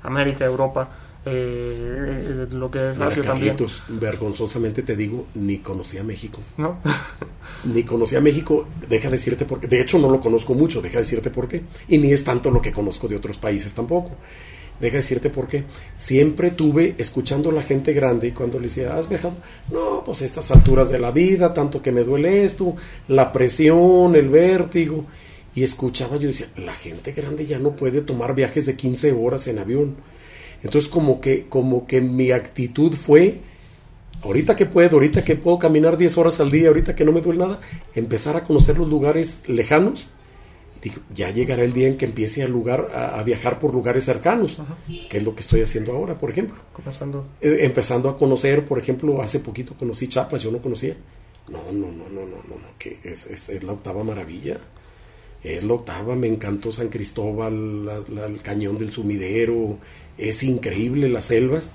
[0.01, 0.89] América, Europa
[1.25, 3.55] eh, lo que es Asia también.
[3.87, 6.39] vergonzosamente te digo, ni conocía México.
[6.57, 6.79] ¿No?
[7.63, 9.67] ni conocía México, deja de decirte por qué.
[9.67, 11.63] De hecho, no lo conozco mucho, deja de decirte por qué.
[11.87, 14.11] Y ni es tanto lo que conozco de otros países tampoco.
[14.79, 15.63] Deja decirte por qué.
[15.95, 19.35] Siempre tuve, escuchando a la gente grande, y cuando le decía, ¿has viajado?
[19.71, 22.75] No, pues estas alturas de la vida, tanto que me duele esto,
[23.07, 25.05] la presión, el vértigo.
[25.55, 29.47] Y escuchaba, yo decía, la gente grande ya no puede tomar viajes de 15 horas
[29.47, 29.95] en avión.
[30.63, 33.39] Entonces como que, como que mi actitud fue,
[34.23, 37.21] ahorita que puedo, ahorita que puedo caminar 10 horas al día, ahorita que no me
[37.21, 37.59] duele nada,
[37.93, 40.07] empezar a conocer los lugares lejanos
[41.13, 44.57] ya llegará el día en que empiece a, lugar, a, viajar por lugares cercanos,
[45.09, 46.57] que es lo que estoy haciendo ahora, por ejemplo.
[47.41, 50.95] Eh, empezando a conocer, por ejemplo, hace poquito conocí Chiapas, yo no conocía.
[51.49, 54.59] No, no, no, no, no, no, que es, es, la octava maravilla.
[55.43, 57.89] Es la octava, me encantó San Cristóbal,
[58.27, 59.77] el cañón del sumidero,
[60.17, 61.71] es increíble las selvas.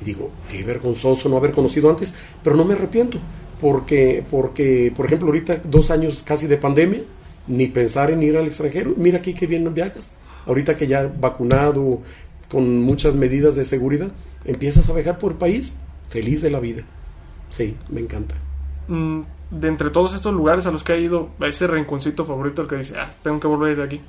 [0.00, 3.18] Y digo, qué vergonzoso no haber conocido antes, pero no me arrepiento,
[3.60, 7.02] porque, porque por ejemplo, ahorita dos años casi de pandemia,
[7.46, 8.94] ni pensar en ir al extranjero.
[8.96, 10.12] Mira aquí que bien viajas.
[10.46, 12.00] Ahorita que ya vacunado,
[12.48, 14.10] con muchas medidas de seguridad,
[14.44, 15.72] empiezas a viajar por el país,
[16.08, 16.82] feliz de la vida.
[17.50, 18.34] Sí, me encanta.
[18.88, 22.68] Mm, de entre todos estos lugares a los que ha ido, ese rinconcito favorito el
[22.68, 24.00] que dice, ah, tengo que volver a ir aquí.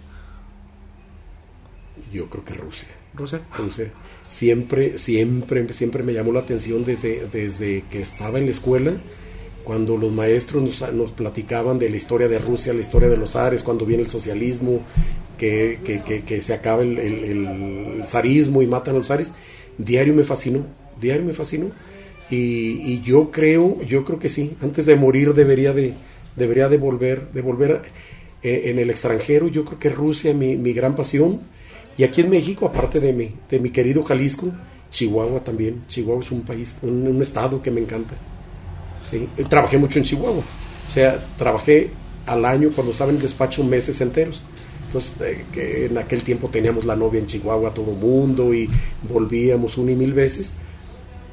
[2.12, 2.90] Yo creo que Rusia.
[3.14, 3.42] Rusia.
[3.58, 3.92] Rusia.
[4.24, 8.94] Siempre, siempre, siempre me llamó la atención desde, desde que estaba en la escuela
[9.70, 13.62] cuando los maestros nos, platicaban de la historia de Rusia, la historia de los zares,
[13.62, 14.82] cuando viene el socialismo,
[15.38, 19.32] que, se acaba el, zarismo y matan a los zares,
[19.78, 20.66] diario me fascinó,
[21.00, 21.68] diario me fascinó.
[22.30, 25.94] Y, yo creo, yo creo que sí, antes de morir debería de,
[26.36, 27.82] debería de volver, de volver
[28.44, 31.40] eh, en el extranjero, yo creo que Rusia mi, mi gran pasión.
[31.98, 34.52] Y aquí en México, aparte de mi, de mi querido Jalisco,
[34.92, 35.84] Chihuahua también.
[35.88, 38.16] Chihuahua es un país, un estado que me encanta.
[39.50, 40.44] Trabajé mucho en Chihuahua.
[40.88, 41.90] O sea, trabajé
[42.26, 44.44] al año cuando estaba en el despacho meses enteros.
[44.88, 45.14] Entonces,
[45.56, 48.70] eh, en aquel tiempo teníamos la novia en Chihuahua todo mundo y
[49.08, 50.54] volvíamos una y mil veces.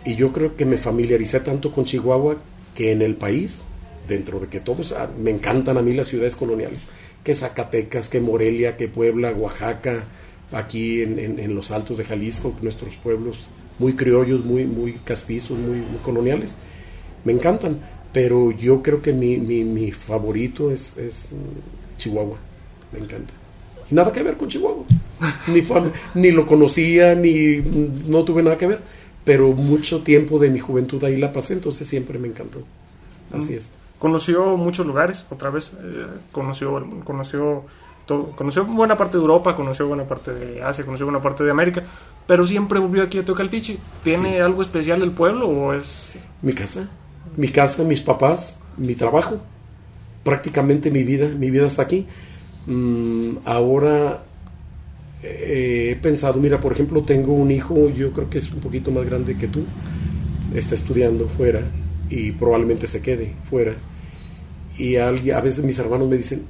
[0.06, 2.36] Y yo creo que me familiaricé tanto con Chihuahua
[2.74, 3.60] que en el país,
[4.08, 6.86] dentro de que todos, ah, me encantan a mí las ciudades coloniales,
[7.22, 10.04] que Zacatecas, que Morelia, que Puebla, Oaxaca,
[10.52, 16.56] aquí en, los altos de Jalisco, nuestros pueblos muy criollos, muy, muy castizos, muy coloniales
[17.26, 17.80] me encantan,
[18.12, 20.94] pero yo creo que mi, mi, favorito es,
[21.98, 22.38] Chihuahua,
[22.92, 23.32] me encanta.
[23.90, 24.84] Nada que ver con Chihuahua,
[25.48, 25.62] ni,
[26.14, 27.56] ni lo conocía, ni
[28.06, 28.78] no tuve nada que ver,
[29.26, 32.62] pero mucho tiempo de mi juventud ahí la pasé, entonces siempre me encantó.
[33.30, 33.58] Así mm.
[33.58, 33.68] es.
[33.98, 37.64] Conoció muchos lugares, otra vez, eh, conoció, conoció
[38.06, 41.50] todo, conoció buena parte de Europa, conoció buena parte de Asia, conoció buena parte de
[41.50, 41.82] América,
[42.26, 43.76] pero siempre volvió aquí a Tocaltiche.
[44.02, 46.16] ¿Tiene algo especial el pueblo o es...?
[46.40, 46.88] Mi casa
[47.36, 49.38] mi casa, mis papás, mi trabajo,
[50.24, 52.06] prácticamente mi vida, mi vida está aquí.
[52.66, 54.24] Mm, ahora
[55.22, 58.90] eh, he pensado, mira, por ejemplo, tengo un hijo, yo creo que es un poquito
[58.90, 59.64] más grande que tú,
[60.54, 61.60] está estudiando fuera
[62.10, 63.74] y probablemente se quede fuera.
[64.78, 66.42] Y a, a veces mis hermanos me dicen,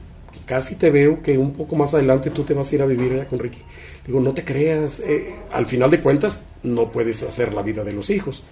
[0.44, 3.12] casi te veo que un poco más adelante tú te vas a ir a vivir
[3.12, 3.60] allá con Ricky.
[4.06, 7.92] Digo, no te creas, eh, al final de cuentas no puedes hacer la vida de
[7.92, 8.44] los hijos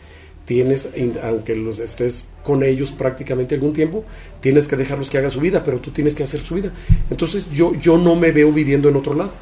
[0.44, 0.88] tienes,
[1.22, 4.04] aunque los estés con ellos prácticamente algún tiempo,
[4.40, 6.70] tienes que dejarlos que hagan su vida, pero tú tienes que hacer su vida.
[7.10, 9.32] Entonces yo, yo no me veo viviendo en otro lado.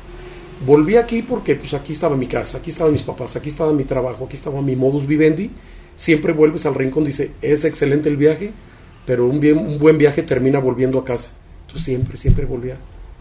[0.64, 3.84] Volví aquí porque pues aquí estaba mi casa, aquí estaban mis papás, aquí estaba mi
[3.84, 5.50] trabajo, aquí estaba mi modus vivendi.
[5.96, 8.52] Siempre vuelves al rincón, dice, es excelente el viaje,
[9.04, 11.30] pero un, bien, un buen viaje termina volviendo a casa.
[11.66, 12.76] Tú siempre, siempre volvía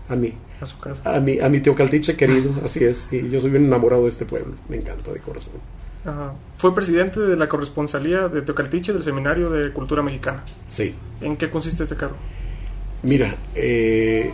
[0.08, 0.34] a mí.
[0.60, 1.02] A su casa.
[1.04, 3.08] A mi, a mi Teocaltiche querido, así es.
[3.12, 5.56] Y yo soy bien enamorado de este pueblo, me encanta de corazón.
[6.58, 10.44] Fue presidente de la corresponsalía de Teocaltiche del Seminario de Cultura Mexicana.
[10.68, 10.96] Sí.
[11.22, 12.16] ¿En qué consiste este cargo?
[13.04, 14.32] Mira, eh,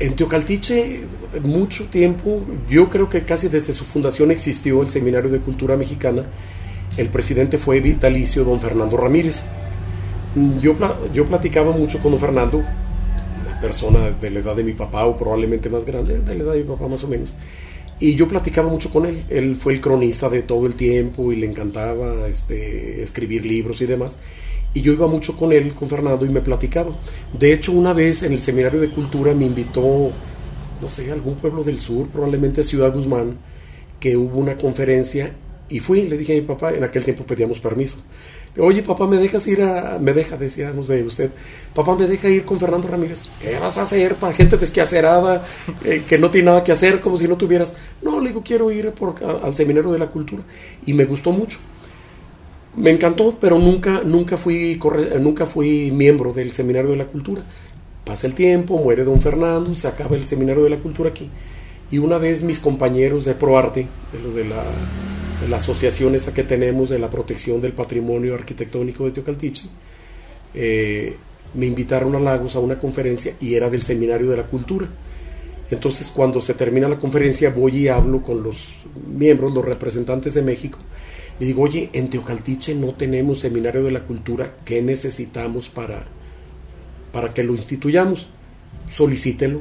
[0.00, 1.00] en Teocaltiche
[1.42, 6.24] mucho tiempo, yo creo que casi desde su fundación existió el Seminario de Cultura Mexicana.
[6.96, 9.42] El presidente fue vitalicio don Fernando Ramírez.
[10.60, 10.74] Yo,
[11.12, 15.16] yo platicaba mucho con don Fernando, una persona de la edad de mi papá o
[15.16, 17.34] probablemente más grande, de la edad de mi papá más o menos
[18.00, 19.24] y yo platicaba mucho con él.
[19.28, 23.86] Él fue el cronista de todo el tiempo y le encantaba este, escribir libros y
[23.86, 24.16] demás.
[24.74, 26.90] Y yo iba mucho con él, con Fernando, y me platicaba.
[27.32, 30.10] De hecho, una vez en el seminario de cultura me invitó,
[30.80, 33.38] no sé, algún pueblo del sur, probablemente Ciudad Guzmán,
[33.98, 35.32] que hubo una conferencia
[35.68, 36.02] y fui.
[36.02, 37.96] Le dije a mi papá, en aquel tiempo pedíamos permiso.
[38.56, 39.98] Oye, papá, ¿me dejas ir a.?
[40.00, 41.30] Me deja, decíamos de usted.
[41.74, 43.20] Papá, ¿me deja ir con Fernando Ramírez?
[43.40, 45.44] ¿Qué vas a hacer para gente desquacerada,
[45.84, 47.74] eh, que no tiene nada que hacer, como si no tuvieras.?
[48.02, 50.42] No, le digo, quiero ir por, al Seminario de la Cultura.
[50.86, 51.58] Y me gustó mucho.
[52.76, 54.80] Me encantó, pero nunca, nunca, fui,
[55.20, 57.42] nunca fui miembro del Seminario de la Cultura.
[58.04, 61.28] Pasa el tiempo, muere don Fernando, se acaba el Seminario de la Cultura aquí.
[61.90, 64.62] Y una vez mis compañeros de ProArte, de los de la,
[65.46, 69.68] de asociación que tenemos de la protección del patrimonio arquitectónico de Teocaltiche,
[70.54, 71.16] eh,
[71.54, 74.86] me invitaron a Lagos a una conferencia y era del Seminario de la Cultura.
[75.70, 78.68] Entonces cuando se termina la conferencia voy y hablo con los
[79.06, 80.78] miembros, los representantes de México,
[81.40, 86.04] y digo, oye, en Teocaltiche no tenemos Seminario de la Cultura, ¿qué necesitamos para,
[87.12, 88.26] para que lo instituyamos?
[88.90, 89.60] Solicítelo,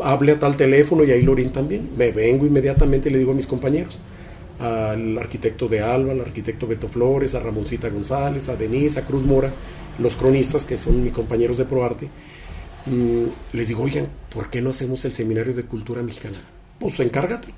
[0.00, 1.90] hable a tal teléfono y ahí lo orientan bien.
[1.96, 3.98] Me vengo inmediatamente y le digo a mis compañeros,
[4.58, 9.24] al arquitecto de Alba, al arquitecto Beto Flores, a Ramoncita González, a Denise, a Cruz
[9.24, 9.52] Mora,
[9.98, 12.08] los cronistas que son mis compañeros de ProArte,
[12.86, 16.38] mm, les digo, oigan, ¿por qué no hacemos el seminario de cultura mexicana?
[16.78, 17.48] Pues encárgate.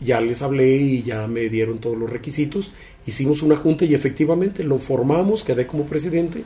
[0.00, 2.72] Ya les hablé y ya me dieron todos los requisitos.
[3.06, 6.44] Hicimos una junta y efectivamente lo formamos, quedé como presidente,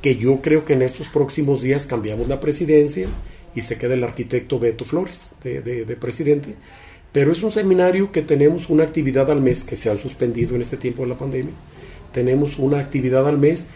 [0.00, 3.08] que yo creo que en estos próximos días cambiamos la presidencia
[3.54, 6.54] y se queda el arquitecto Beto Flores de, de presidente.
[7.12, 10.62] Pero es un seminario que tenemos una actividad al mes que se han suspendido en
[10.62, 11.52] este tiempo de la pandemia.
[12.12, 13.66] Tenemos una actividad al mes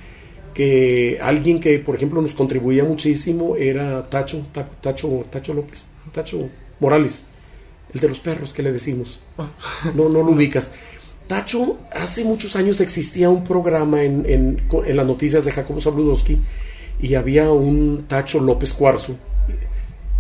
[0.57, 4.47] que alguien que, por ejemplo, nos contribuía muchísimo era Tacho,
[4.81, 6.49] Tacho, Tacho López, Tacho
[6.81, 7.25] Morales,
[7.93, 9.19] el de los perros que le decimos.
[9.95, 10.71] No, no lo ubicas.
[11.27, 16.39] Tacho, hace muchos años existía un programa en, en, las noticias de Jacobo Zabludowski
[17.01, 19.17] y había un Tacho López Cuarzo,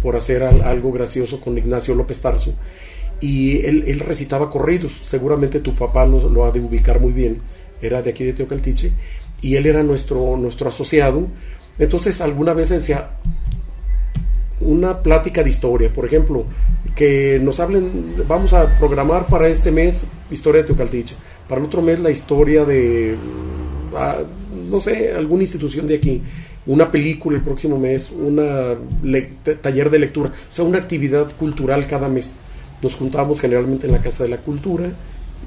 [0.02, 2.54] por hacer algo gracioso con Ignacio López Tarso,
[3.20, 7.40] y él, recitaba corridos, seguramente tu papá lo, lo ha de ubicar muy bien,
[7.80, 8.92] era de aquí de Teocaltiche,
[9.40, 11.26] y él era nuestro, nuestro asociado.
[11.78, 13.10] Entonces alguna vez decía
[14.60, 16.44] una plática de historia, por ejemplo,
[16.94, 21.14] que nos hablen, vamos a programar para este mes historia de Teocaltiche,
[21.48, 23.16] para el otro mes la historia de,
[23.94, 24.18] ah,
[24.70, 26.22] no sé, alguna institución de aquí,
[26.66, 28.36] una película el próximo mes, un
[29.62, 32.34] taller de lectura, o sea, una actividad cultural cada mes.
[32.82, 34.90] Nos juntábamos generalmente en la Casa de la Cultura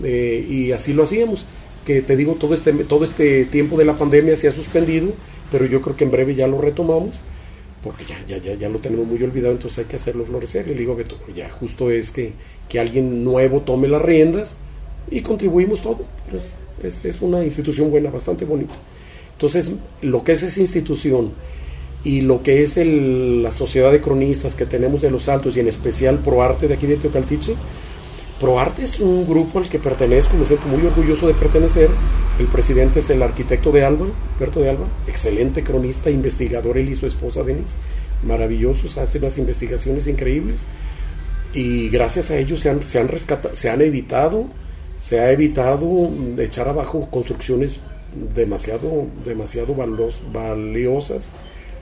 [0.03, 1.45] eh, y así lo hacíamos.
[1.85, 5.13] Que te digo, todo este, todo este tiempo de la pandemia se ha suspendido,
[5.51, 7.15] pero yo creo que en breve ya lo retomamos,
[7.83, 10.67] porque ya, ya, ya, ya lo tenemos muy olvidado, entonces hay que hacerlo florecer.
[10.67, 12.33] Y le digo, Beto, ya justo es que,
[12.67, 14.57] que alguien nuevo tome las riendas
[15.09, 16.39] y contribuimos todo, pero
[16.83, 18.73] es, es, una institución buena, bastante bonita.
[19.33, 19.71] Entonces,
[20.01, 21.31] lo que es esa institución
[22.03, 25.61] y lo que es el, la sociedad de cronistas que tenemos de los altos y
[25.61, 27.55] en especial ProArte de aquí de Teocaltiche,
[28.39, 31.89] ProArte es un grupo al que pertenezco, me siento muy orgulloso de pertenecer.
[32.39, 36.95] El presidente es el arquitecto de Alba, Alberto de Alba, excelente cronista, investigador, él y
[36.95, 37.75] su esposa Denise,
[38.23, 40.61] maravillosos, hacen las investigaciones increíbles.
[41.53, 43.09] Y gracias a ellos se han, se han,
[43.51, 44.45] se han evitado,
[45.01, 47.81] se ha evitado echar abajo construcciones
[48.33, 49.75] demasiado, demasiado
[50.31, 51.27] valiosas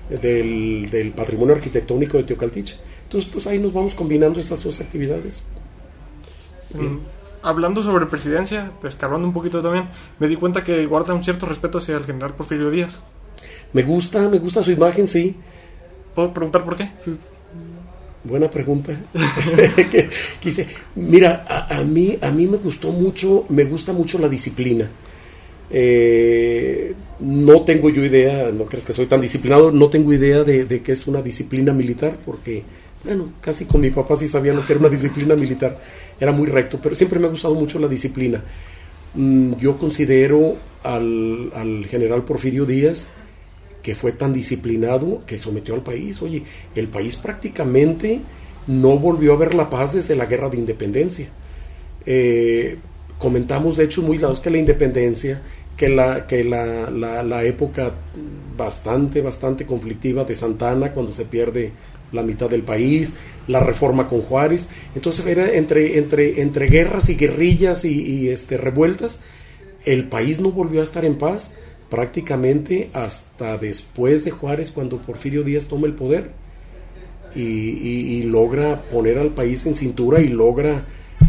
[0.09, 2.77] del, patrimonio arquitectónico de Teocaltiche.
[3.03, 5.43] Entonces, pues ahí nos vamos combinando estas dos actividades.
[6.73, 6.97] Mm,
[7.41, 11.45] hablando sobre presidencia, pues hablando un poquito también, me di cuenta que guarda un cierto
[11.45, 12.99] respeto hacia el general Porfirio Díaz.
[13.73, 15.35] Me gusta, me gusta su imagen, sí.
[16.15, 16.89] ¿Puedo preguntar por qué?
[18.23, 18.93] Buena pregunta.
[20.39, 24.89] Quise, mira, a, mí, a mí me gustó mucho, me gusta mucho la disciplina.
[25.69, 30.65] Eh, no tengo yo idea, no crees que soy tan disciplinado, no tengo idea de,
[30.65, 32.63] de qué es una disciplina militar, porque
[33.03, 35.79] bueno, casi con mi papá sí sabía lo que era una disciplina militar,
[36.19, 38.43] era muy recto, pero siempre me ha gustado mucho la disciplina.
[39.13, 43.07] Mm, yo considero al, general Porfirio Díaz
[43.81, 46.21] que fue tan disciplinado que sometió al país.
[46.21, 46.43] Oye,
[46.75, 48.19] el país prácticamente
[48.67, 51.29] no volvió a ver la paz desde la guerra de independencia.
[52.05, 52.77] Eh,
[53.17, 55.41] comentamos de hecho muy lados que la independencia,
[55.77, 57.93] que la, que la, la, época
[58.57, 61.71] bastante, bastante conflictiva de Santana, cuando se pierde
[62.11, 63.13] la mitad del país,
[63.47, 64.69] la reforma con Juárez.
[64.95, 69.19] Entonces era entre, entre, entre guerras y guerrillas y, este, revueltas,
[69.85, 71.53] el país no volvió a estar en paz
[71.89, 76.31] prácticamente hasta después de Juárez, cuando Porfirio Díaz toma el poder
[77.35, 80.85] y, logra poner al país en cintura y logra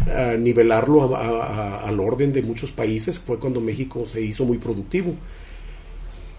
[0.07, 3.19] ah, nivelarlo al orden de muchos países.
[3.19, 5.13] Fue cuando México se hizo muy productivo.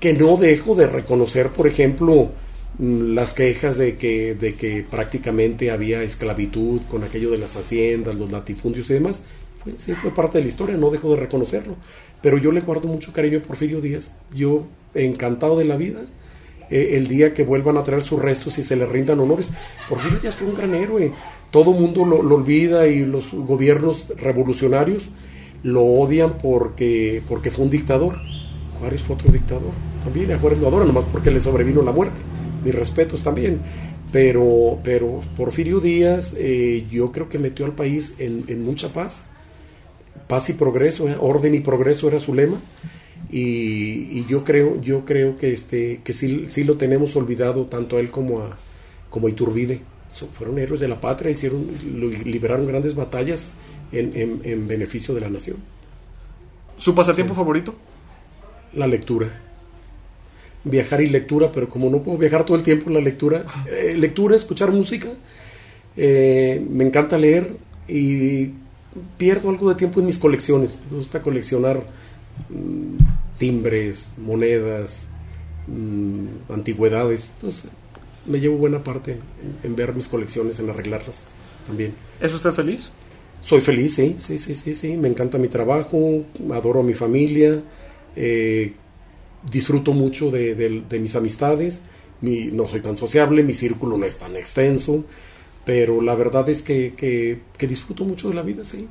[0.01, 2.31] Que no dejo de reconocer, por ejemplo,
[2.81, 8.33] las quejas de que, de que prácticamente había esclavitud con aquello de las haciendas, los
[8.33, 9.23] latifundios y demás,
[9.59, 11.77] fue, sí, fue parte de la historia, no dejo de reconocerlo.
[12.23, 16.01] Pero yo le guardo mucho cariño a Porfirio Díaz, yo encantado de la vida.
[16.71, 19.51] Eh, el día que vuelvan a traer sus restos y se le rindan honores,
[19.87, 21.13] Porfirio Díaz fue un gran héroe,
[21.51, 25.05] todo mundo lo, olvida y los gobiernos revolucionarios
[25.63, 28.17] lo odian porque, porque fue un dictador.
[28.79, 29.73] Juárez fue otro dictador,
[30.03, 32.19] también a Juárez lo adoran, nomás porque le sobrevino la muerte
[32.65, 33.61] mis respetos también.
[34.13, 39.27] pero, pero Porfirio Díaz eh, yo creo que metió al país en, mucha paz,
[40.27, 42.61] paz y progreso, eh, orden y progreso era su lema,
[43.31, 48.01] y, yo creo, yo creo que este, que sí, sí lo tenemos olvidado tanto a
[48.01, 48.57] él como a,
[49.09, 49.81] como a Iturbide.
[50.33, 51.69] fueron héroes de la patria, hicieron,
[52.25, 53.51] liberaron grandes batallas
[53.93, 55.59] en, en beneficio de la nación.
[56.77, 57.75] ¿Su pasatiempo favorito?
[58.75, 59.50] La lectura.
[60.65, 64.37] Viajar y lectura, pero como no puedo viajar todo el tiempo, la lectura, eh, lectura,
[64.37, 65.09] escuchar música,
[65.97, 67.57] eh, me encanta leer
[67.89, 68.51] y
[69.17, 70.77] pierdo algo de tiempo en mis colecciones.
[70.91, 71.83] Me gusta coleccionar
[72.49, 75.05] mm, timbres, monedas,
[75.67, 77.31] mm, antigüedades.
[77.37, 77.71] Entonces,
[78.27, 79.19] me llevo buena parte
[79.63, 81.21] en, ver mis colecciones, en arreglarlas
[81.67, 81.95] también.
[82.21, 82.91] ¿Es usted feliz?
[83.43, 84.97] Soy feliz, sí, sí, sí, sí, sí.
[84.97, 87.63] Me encanta mi trabajo, adoro a mi familia,
[88.15, 88.75] eh,
[89.49, 91.81] disfruto mucho de, mis amistades.
[92.21, 95.05] Mi, no soy tan sociable, mi círculo no es tan extenso,
[95.65, 98.87] pero la verdad es que, disfruto mucho de la vida, sí.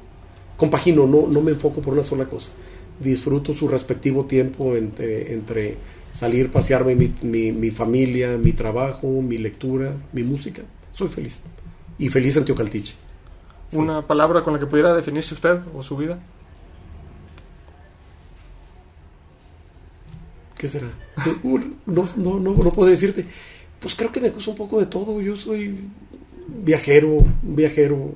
[0.58, 2.50] Compagino, no, no me enfoco por una sola cosa.
[3.00, 5.78] Disfruto su respectivo tiempo entre, entre
[6.12, 10.64] salir, pasearme, mi, mi familia, mi trabajo, mi lectura, mi música.
[10.92, 11.40] Soy feliz.
[11.98, 12.96] Y feliz en Teocaltiche
[13.74, 16.20] una palabra con la que pudiera definirse usted o su vida.
[20.60, 20.88] ¿Qué será?
[21.86, 23.26] No, no, no, no puedo decirte.
[23.80, 25.22] Pues creo que me gusta un poco de todo.
[25.22, 25.74] Yo soy
[26.66, 28.12] viajero, un viajero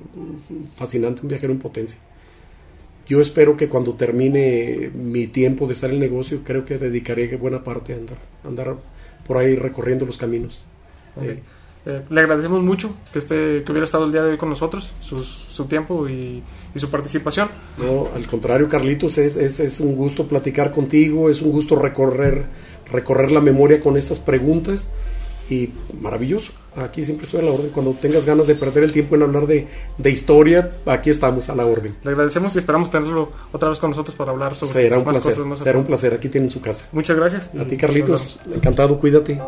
[0.76, 1.98] fascinante, un viajero en potencia.
[3.08, 7.34] Yo espero que cuando termine mi tiempo de estar en el negocio, creo que dedicaré
[7.36, 8.76] buena parte a andar, andar
[9.26, 10.64] por ahí recorriendo los caminos.
[11.22, 11.40] Eh,
[11.84, 15.64] le agradecemos mucho que, esté, que hubiera estado el día de hoy con nosotros, su,
[15.66, 16.42] tiempo y,
[16.76, 17.48] su participación.
[17.78, 22.46] No, al contrario, Carlitos, es, es, es, un gusto platicar contigo, es un gusto recorrer,
[22.90, 24.88] recorrer la memoria con estas preguntas
[25.50, 25.70] y
[26.00, 26.52] maravilloso.
[26.76, 27.70] Aquí siempre estoy a la orden.
[27.70, 31.54] Cuando tengas ganas de perder el tiempo en hablar de, de historia, aquí estamos a
[31.54, 31.94] la orden.
[32.02, 35.34] Le agradecemos y esperamos tenerlo otra vez con nosotros para hablar sobre será un placer,
[35.56, 36.14] Será un placer.
[36.14, 36.88] Aquí tienen su casa.
[36.92, 37.50] Muchas gracias.
[37.58, 38.40] A ti, Carlitos.
[38.52, 38.98] Encantado.
[38.98, 39.40] Cuídate.